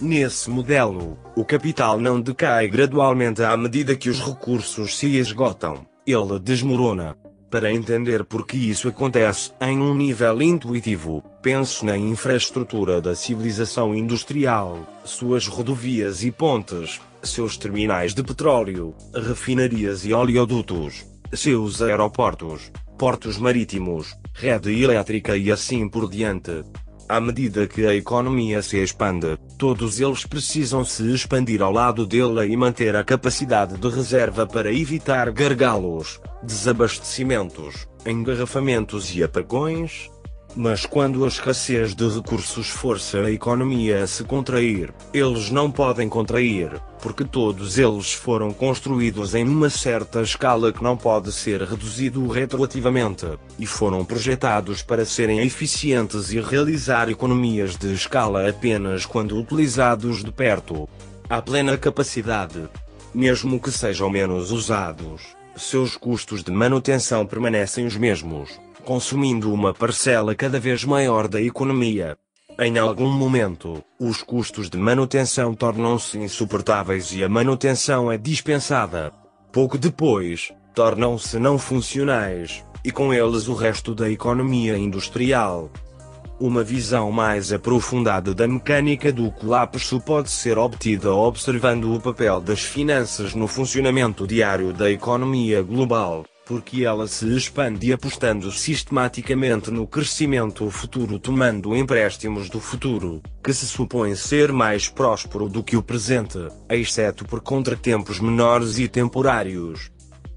Nesse 0.01 0.49
modelo, 0.49 1.19
o 1.35 1.45
capital 1.45 1.99
não 1.99 2.21
decai 2.21 2.69
gradualmente 2.69 3.43
à 3.43 3.57
medida 3.57 3.97
que 3.97 4.09
os 4.09 4.21
recursos 4.21 4.97
se 4.97 5.17
esgotam, 5.17 5.85
ele 6.07 6.39
desmorona. 6.39 7.17
Para 7.51 7.73
entender 7.73 8.25
por 8.25 8.47
que 8.47 8.59
isso 8.59 8.89
acontece 8.89 9.53
em 9.61 9.79
um 9.81 9.95
nível 9.95 10.41
intuitivo, 10.41 11.25
pense 11.43 11.85
na 11.85 11.97
infraestrutura 11.97 13.01
da 13.01 13.15
civilização 13.15 13.95
industrial, 13.95 14.87
suas 15.03 15.47
rodovias 15.47 16.23
e 16.23 16.31
pontes, 16.31 17.01
seus 17.23 17.57
terminais 17.57 18.15
de 18.15 18.23
petróleo, 18.23 18.95
refinarias 19.15 20.05
e 20.05 20.13
oleodutos, 20.13 21.07
seus 21.33 21.83
aeroportos, 21.83 22.71
portos 22.99 23.39
marítimos, 23.39 24.15
rede 24.33 24.83
elétrica 24.83 25.37
e 25.37 25.51
assim 25.51 25.89
por 25.89 26.09
diante. 26.09 26.65
À 27.09 27.21
medida 27.21 27.67
que 27.67 27.87
a 27.87 27.95
economia 27.95 28.61
se 28.61 28.77
expande, 28.83 29.39
todos 29.57 29.99
eles 29.99 30.27
precisam 30.27 30.85
se 30.85 31.11
expandir 31.11 31.63
ao 31.63 31.73
lado 31.73 32.07
dela 32.07 32.45
e 32.45 32.55
manter 32.55 32.95
a 32.95 33.03
capacidade 33.03 33.79
de 33.79 33.89
reserva 33.89 34.47
para 34.47 34.71
evitar 34.71 35.31
gargalos, 35.31 36.21
desabastecimentos, 36.43 37.89
engarrafamentos 38.05 39.15
e 39.17 39.23
apagões, 39.23 40.11
mas 40.59 40.85
quando 40.85 41.25
a 41.25 41.29
escassez 41.29 41.95
de 41.95 42.09
recursos 42.09 42.67
força 42.67 43.21
a 43.21 43.31
economia 43.31 44.03
a 44.03 44.07
se 44.09 44.25
contrair, 44.25 44.93
eles 45.15 45.53
não 45.53 45.71
podem 45.71 46.09
contrair, 46.09 46.83
porque 47.01 47.23
todos 47.23 47.79
eles 47.79 48.13
foram 48.13 48.53
construídos 48.53 49.37
em 49.37 49.45
uma 49.45 49.71
certa 49.71 50.21
escala 50.21 50.73
que 50.73 50.83
não 50.83 50.97
pode 50.97 51.31
ser 51.31 51.63
reduzido 51.63 52.27
retroativamente, 52.27 53.39
e 53.57 53.67
foram 53.67 54.05
projetados 54.05 54.83
para 54.83 55.05
serem 55.05 55.39
eficientes 55.39 56.33
e 56.33 56.41
realizar 56.41 57.09
economias 57.09 57.77
de 57.77 57.95
escala 57.95 58.49
apenas 58.49 59.07
quando 59.07 59.39
utilizados 59.39 60.25
de 60.25 60.33
perto. 60.33 60.89
À 61.31 61.41
plena 61.41 61.79
capacidade. 61.79 62.69
Mesmo 63.15 63.61
que 63.61 63.71
sejam 63.71 64.11
menos 64.11 64.51
usados, 64.51 65.23
seus 65.57 65.97
custos 65.97 66.43
de 66.43 66.51
manutenção 66.51 67.25
permanecem 67.25 67.87
os 67.87 67.97
mesmos 67.97 68.59
consumindo 68.85 69.53
uma 69.53 69.75
parcela 69.75 70.35
cada 70.35 70.59
vez 70.59 70.85
maior 70.85 71.29
da 71.29 71.41
economia. 71.41 72.17
Em 72.61 72.77
algum 72.77 73.11
momento, 73.11 73.85
os 74.01 74.23
custos 74.23 74.69
de 74.69 74.77
manutenção 74.77 75.55
tornam-se 75.55 76.19
insuportáveis 76.19 77.13
e 77.13 77.23
a 77.23 77.29
manutenção 77.29 78.11
é 78.11 78.19
dispensada. 78.19 79.13
Pouco 79.53 79.79
depois, 79.79 80.53
tornam-se 80.75 81.39
não 81.39 81.57
funcionais, 81.57 82.65
e 82.85 82.91
com 82.91 83.15
eles 83.15 83.47
o 83.47 83.55
resto 83.55 83.95
da 83.95 84.11
economia 84.11 84.77
industrial. 84.77 85.71
Uma 86.41 86.65
visão 86.65 87.13
mais 87.13 87.53
aprofundada 87.53 88.35
da 88.35 88.47
mecânica 88.47 89.13
do 89.13 89.31
colapso 89.31 90.01
pode 90.01 90.31
ser 90.31 90.59
obtida 90.59 91.13
observando 91.13 91.95
o 91.95 92.01
papel 92.01 92.41
das 92.41 92.61
finanças 92.61 93.35
no 93.35 93.47
funcionamento 93.47 94.27
diário 94.27 94.73
da 94.73 94.91
economia 94.91 95.63
global 95.63 96.25
porque 96.49 96.83
ela 96.83 97.07
se 97.07 97.27
expande 97.37 97.93
apostando 97.93 98.51
sistematicamente 98.51 99.71
no 99.71 99.87
crescimento 99.87 100.69
futuro 100.71 101.19
tomando 101.19 101.77
empréstimos 101.77 102.49
do 102.49 102.59
futuro, 102.59 103.21
que 103.45 103.53
se 103.53 103.67
supõe 103.67 104.17
ser 104.17 104.51
mais 104.51 104.89
próspero 104.89 105.47
do 105.47 105.63
que 105.63 105.77
o 105.77 105.83
presente, 105.83 106.39
exceto 106.71 107.27
por 107.27 107.43
contratempos 107.43 108.19
menores 108.19 108.79
e 108.79 108.89
temporários. 108.89 109.91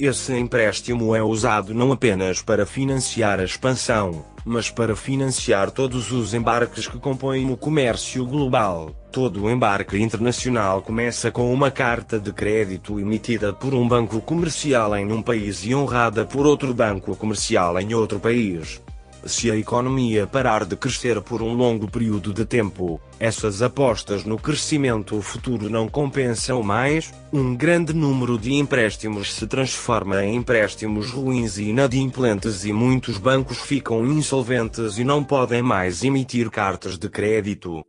Esse 0.04 0.36
empréstimo 0.36 1.16
é 1.16 1.22
usado 1.22 1.76
não 1.76 1.92
apenas 1.92 2.42
para 2.42 2.66
financiar 2.66 3.40
a 3.40 3.44
expansão, 3.44 4.26
mas 4.44 4.68
para 4.68 4.96
financiar 4.96 5.70
todos 5.70 6.12
os 6.12 6.34
embarques 6.34 6.88
que 6.88 6.98
compõem 6.98 7.52
o 7.52 7.56
comércio 7.56 8.26
global. 8.26 8.96
Todo 9.12 9.48
embarque 9.48 10.02
internacional 10.02 10.82
começa 10.82 11.30
com 11.30 11.54
uma 11.54 11.70
carta 11.70 12.20
de 12.20 12.34
crédito 12.34 13.00
emitida 13.00 13.54
por 13.54 13.76
um 13.76 13.88
banco 13.88 14.20
comercial 14.22 14.96
em 14.96 15.12
um 15.12 15.22
país 15.22 15.64
e 15.66 15.76
honrada 15.76 16.26
por 16.26 16.48
outro 16.48 16.74
banco 16.74 17.16
comercial 17.16 17.80
em 17.80 17.94
outro 17.94 18.20
país. 18.20 18.82
Se 19.24 19.52
a 19.52 19.56
economia 19.56 20.26
parar 20.26 20.66
de 20.66 20.76
crescer 20.76 21.22
por 21.22 21.44
um 21.44 21.54
longo 21.54 21.90
período 21.90 22.34
de 22.34 22.44
tempo, 22.44 23.00
essas 23.20 23.62
apostas 23.62 24.24
no 24.24 24.38
crescimento 24.38 25.22
futuro 25.22 25.70
não 25.70 25.88
compensam 25.88 26.64
mais, 26.64 27.14
um 27.32 27.56
grande 27.56 27.94
número 27.94 28.38
de 28.38 28.54
empréstimos 28.54 29.34
se 29.34 29.46
transforma 29.46 30.24
em 30.26 30.36
empréstimos 30.36 31.12
ruins 31.12 31.58
e 31.58 31.66
inadimplentes 31.66 32.66
e 32.66 32.74
muitos 32.74 33.20
bancos 33.20 33.60
ficam 33.60 34.06
insolventes 34.08 34.98
e 34.98 35.04
não 35.04 35.24
podem 35.24 35.62
mais 35.62 36.04
emitir 36.04 36.50
cartas 36.50 36.98
de 36.98 37.08
crédito. 37.08 37.84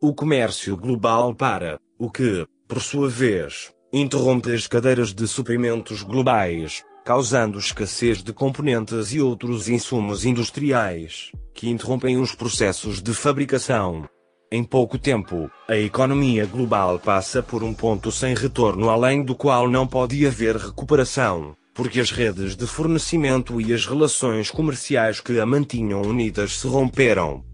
O 0.00 0.14
comércio 0.14 0.76
global 0.76 1.34
para, 1.34 1.80
o 1.98 2.08
que, 2.08 2.46
por 2.68 2.80
sua 2.80 3.08
vez, 3.08 3.72
interrompe 3.92 4.52
as 4.54 4.68
cadeiras 4.68 5.12
de 5.12 5.26
suprimentos 5.26 6.02
globais, 6.02 6.84
causando 7.04 7.58
escassez 7.58 8.22
de 8.22 8.32
componentes 8.32 9.12
e 9.12 9.20
outros 9.20 9.68
insumos 9.68 10.24
industriais, 10.24 11.30
que 11.54 11.68
interrompem 11.68 12.18
os 12.18 12.34
processos 12.34 13.02
de 13.02 13.12
fabricação. 13.14 14.08
Em 14.52 14.64
pouco 14.64 14.98
tempo, 14.98 15.50
a 15.68 15.76
economia 15.76 16.44
global 16.44 16.98
passa 16.98 17.42
por 17.42 17.62
um 17.62 17.72
ponto 17.72 18.10
sem 18.10 18.34
retorno 18.34 18.90
além 18.90 19.22
do 19.22 19.34
qual 19.34 19.68
não 19.68 19.86
pode 19.86 20.26
haver 20.26 20.56
recuperação, 20.56 21.54
porque 21.74 22.00
as 22.00 22.10
redes 22.10 22.56
de 22.56 22.66
fornecimento 22.66 23.60
e 23.60 23.72
as 23.72 23.86
relações 23.86 24.50
comerciais 24.50 25.20
que 25.20 25.38
a 25.38 25.46
mantinham 25.46 26.02
unidas 26.02 26.58
se 26.58 26.66
romperam. 26.66 27.44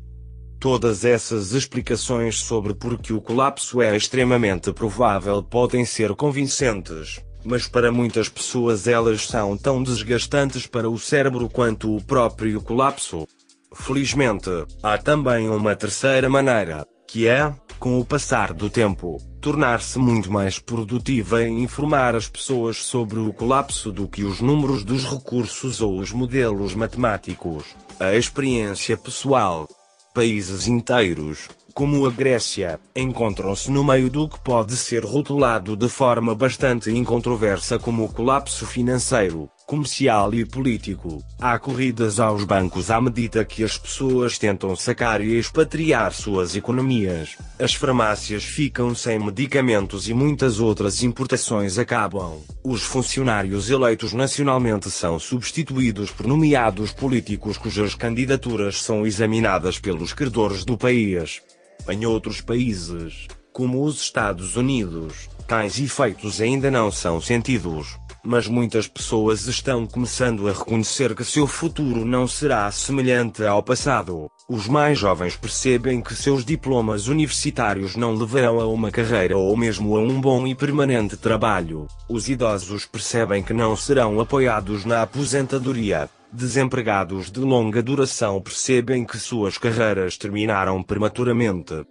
Todas 0.59 1.04
essas 1.04 1.52
explicações 1.52 2.38
sobre 2.38 2.72
por 2.72 2.98
que 2.98 3.12
o 3.12 3.20
colapso 3.20 3.82
é 3.82 3.94
extremamente 3.94 4.72
provável 4.72 5.42
podem 5.42 5.85
ser 5.85 6.14
convincentes 6.14 7.22
mas 7.46 7.68
para 7.68 7.92
muitas 7.92 8.28
pessoas 8.28 8.87
elas 8.87 9.26
são 9.26 9.56
tão 9.56 9.82
desgastantes 9.82 10.66
para 10.66 10.90
o 10.90 10.98
cérebro 10.98 11.48
quanto 11.48 11.96
o 11.96 12.02
próprio 12.02 12.61
colapso. 12.61 13.26
Felizmente, 13.74 14.50
há 14.82 14.98
também 14.98 15.48
uma 15.48 15.76
terceira 15.76 16.28
maneira, 16.28 16.87
que 17.06 17.28
é, 17.28 17.54
com 17.78 18.00
o 18.00 18.04
passar 18.04 18.52
do 18.52 18.68
tempo, 18.68 19.18
tornar-se 19.40 19.98
muito 19.98 20.32
mais 20.32 20.59
produtiva 20.59 21.44
em 21.44 21.62
informar 21.62 22.16
as 22.16 22.28
pessoas 22.28 22.78
sobre 22.78 23.18
o 23.18 23.32
colapso 23.32 23.92
do 23.92 24.09
que 24.09 24.24
os 24.24 24.40
números 24.40 24.82
dos 24.82 25.04
recursos 25.04 25.80
ou 25.80 25.98
os 25.98 26.11
modelos 26.11 26.74
matemáticos. 26.74 27.64
A 28.00 28.14
experiência 28.14 28.96
pessoal. 28.96 29.68
Países 30.14 30.66
inteiros, 30.66 31.48
como 31.76 32.06
a 32.06 32.10
Grécia, 32.10 32.80
encontram-se 32.96 33.70
no 33.70 33.84
meio 33.84 34.08
do 34.08 34.26
que 34.26 34.40
pode 34.40 34.74
ser 34.74 35.04
rotulado 35.04 35.76
de 35.76 35.90
forma 35.90 36.34
bastante 36.34 36.90
incontroversa 36.90 37.78
como 37.78 38.08
colapso 38.08 38.64
financeiro, 38.64 39.50
comercial 39.66 40.32
e 40.32 40.46
político. 40.46 41.22
Há 41.38 41.58
corridas 41.58 42.18
aos 42.18 42.44
bancos 42.44 42.90
à 42.90 42.98
medida 42.98 43.44
que 43.44 43.62
as 43.62 43.76
pessoas 43.76 44.38
tentam 44.38 44.74
sacar 44.74 45.20
e 45.20 45.36
expatriar 45.36 46.14
suas 46.14 46.56
economias. 46.56 47.36
As 47.58 47.74
farmácias 47.74 48.42
ficam 48.42 48.94
sem 48.94 49.18
medicamentos 49.18 50.08
e 50.08 50.14
muitas 50.14 50.58
outras 50.58 51.02
importações 51.02 51.78
acabam. 51.78 52.40
Os 52.64 52.84
funcionários 52.84 53.68
eleitos 53.68 54.14
nacionalmente 54.14 54.90
são 54.90 55.18
substituídos 55.18 56.10
por 56.10 56.26
nomeados 56.26 56.90
políticos 56.90 57.58
cujas 57.58 57.94
candidaturas 57.94 58.80
são 58.82 59.06
examinadas 59.06 59.78
pelos 59.78 60.14
credores 60.14 60.64
do 60.64 60.78
país. 60.78 61.42
Em 61.88 62.05
outros 62.05 62.40
países, 62.40 63.29
como 63.53 63.85
os 63.85 64.01
Estados 64.01 64.57
Unidos, 64.57 65.29
tais 65.46 65.79
efeitos 65.79 66.40
ainda 66.40 66.68
não 66.70 66.90
são 66.90 67.20
sentidos, 67.20 67.96
mas 68.26 68.48
muitas 68.48 68.88
pessoas 68.88 69.46
estão 69.46 69.86
começando 69.86 70.48
a 70.48 70.52
reconhecer 70.52 71.14
que 71.14 71.24
seu 71.24 71.46
futuro 71.46 72.04
não 72.04 72.26
será 72.26 72.68
semelhante 72.72 73.44
ao 73.44 73.62
passado. 73.62 74.28
Os 74.48 74.66
mais 74.66 74.98
jovens 74.98 75.36
percebem 75.36 76.02
que 76.02 76.14
seus 76.14 76.44
diplomas 76.44 77.06
universitários 77.06 77.94
não 77.94 78.14
levarão 78.14 78.60
a 78.60 78.66
uma 78.66 78.90
carreira 78.90 79.38
ou 79.38 79.56
mesmo 79.56 79.96
a 79.96 80.00
um 80.00 80.20
bom 80.20 80.46
e 80.46 80.54
permanente 80.54 81.16
trabalho. 81.16 81.86
Os 82.08 82.28
idosos 82.28 82.84
percebem 82.84 83.42
que 83.42 83.54
não 83.54 83.76
serão 83.76 84.20
apoiados 84.20 84.84
na 84.84 85.02
aposentadoria. 85.02 86.10
Desempregados 86.32 87.30
de 87.30 87.38
longa 87.38 87.80
duração 87.80 88.42
percebem 88.42 89.04
que 89.04 89.18
suas 89.18 89.56
carreiras 89.56 90.16
terminaram 90.18 90.82
prematuramente. 90.82 91.86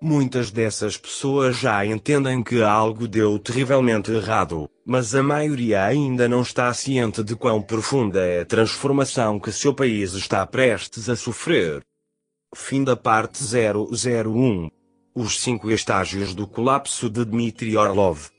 Muitas 0.00 0.50
dessas 0.50 0.96
pessoas 0.96 1.56
já 1.56 1.84
entendem 1.86 2.42
que 2.42 2.62
algo 2.62 3.08
deu 3.08 3.38
terrivelmente 3.38 4.10
errado, 4.10 4.68
mas 4.84 5.14
a 5.14 5.22
maioria 5.22 5.84
ainda 5.84 6.28
não 6.28 6.42
está 6.42 6.72
ciente 6.74 7.22
de 7.22 7.34
quão 7.34 7.62
profunda 7.62 8.20
é 8.20 8.40
a 8.40 8.44
transformação 8.44 9.40
que 9.40 9.50
seu 9.50 9.72
país 9.72 10.12
está 10.12 10.46
prestes 10.46 11.08
a 11.08 11.16
sofrer. 11.16 11.82
Fim 12.54 12.84
da 12.84 12.96
parte 12.96 13.42
001 13.42 14.68
Os 15.14 15.40
cinco 15.40 15.70
estágios 15.70 16.34
do 16.34 16.46
colapso 16.46 17.08
de 17.08 17.24
Dmitry 17.24 17.76
Orlov 17.76 18.33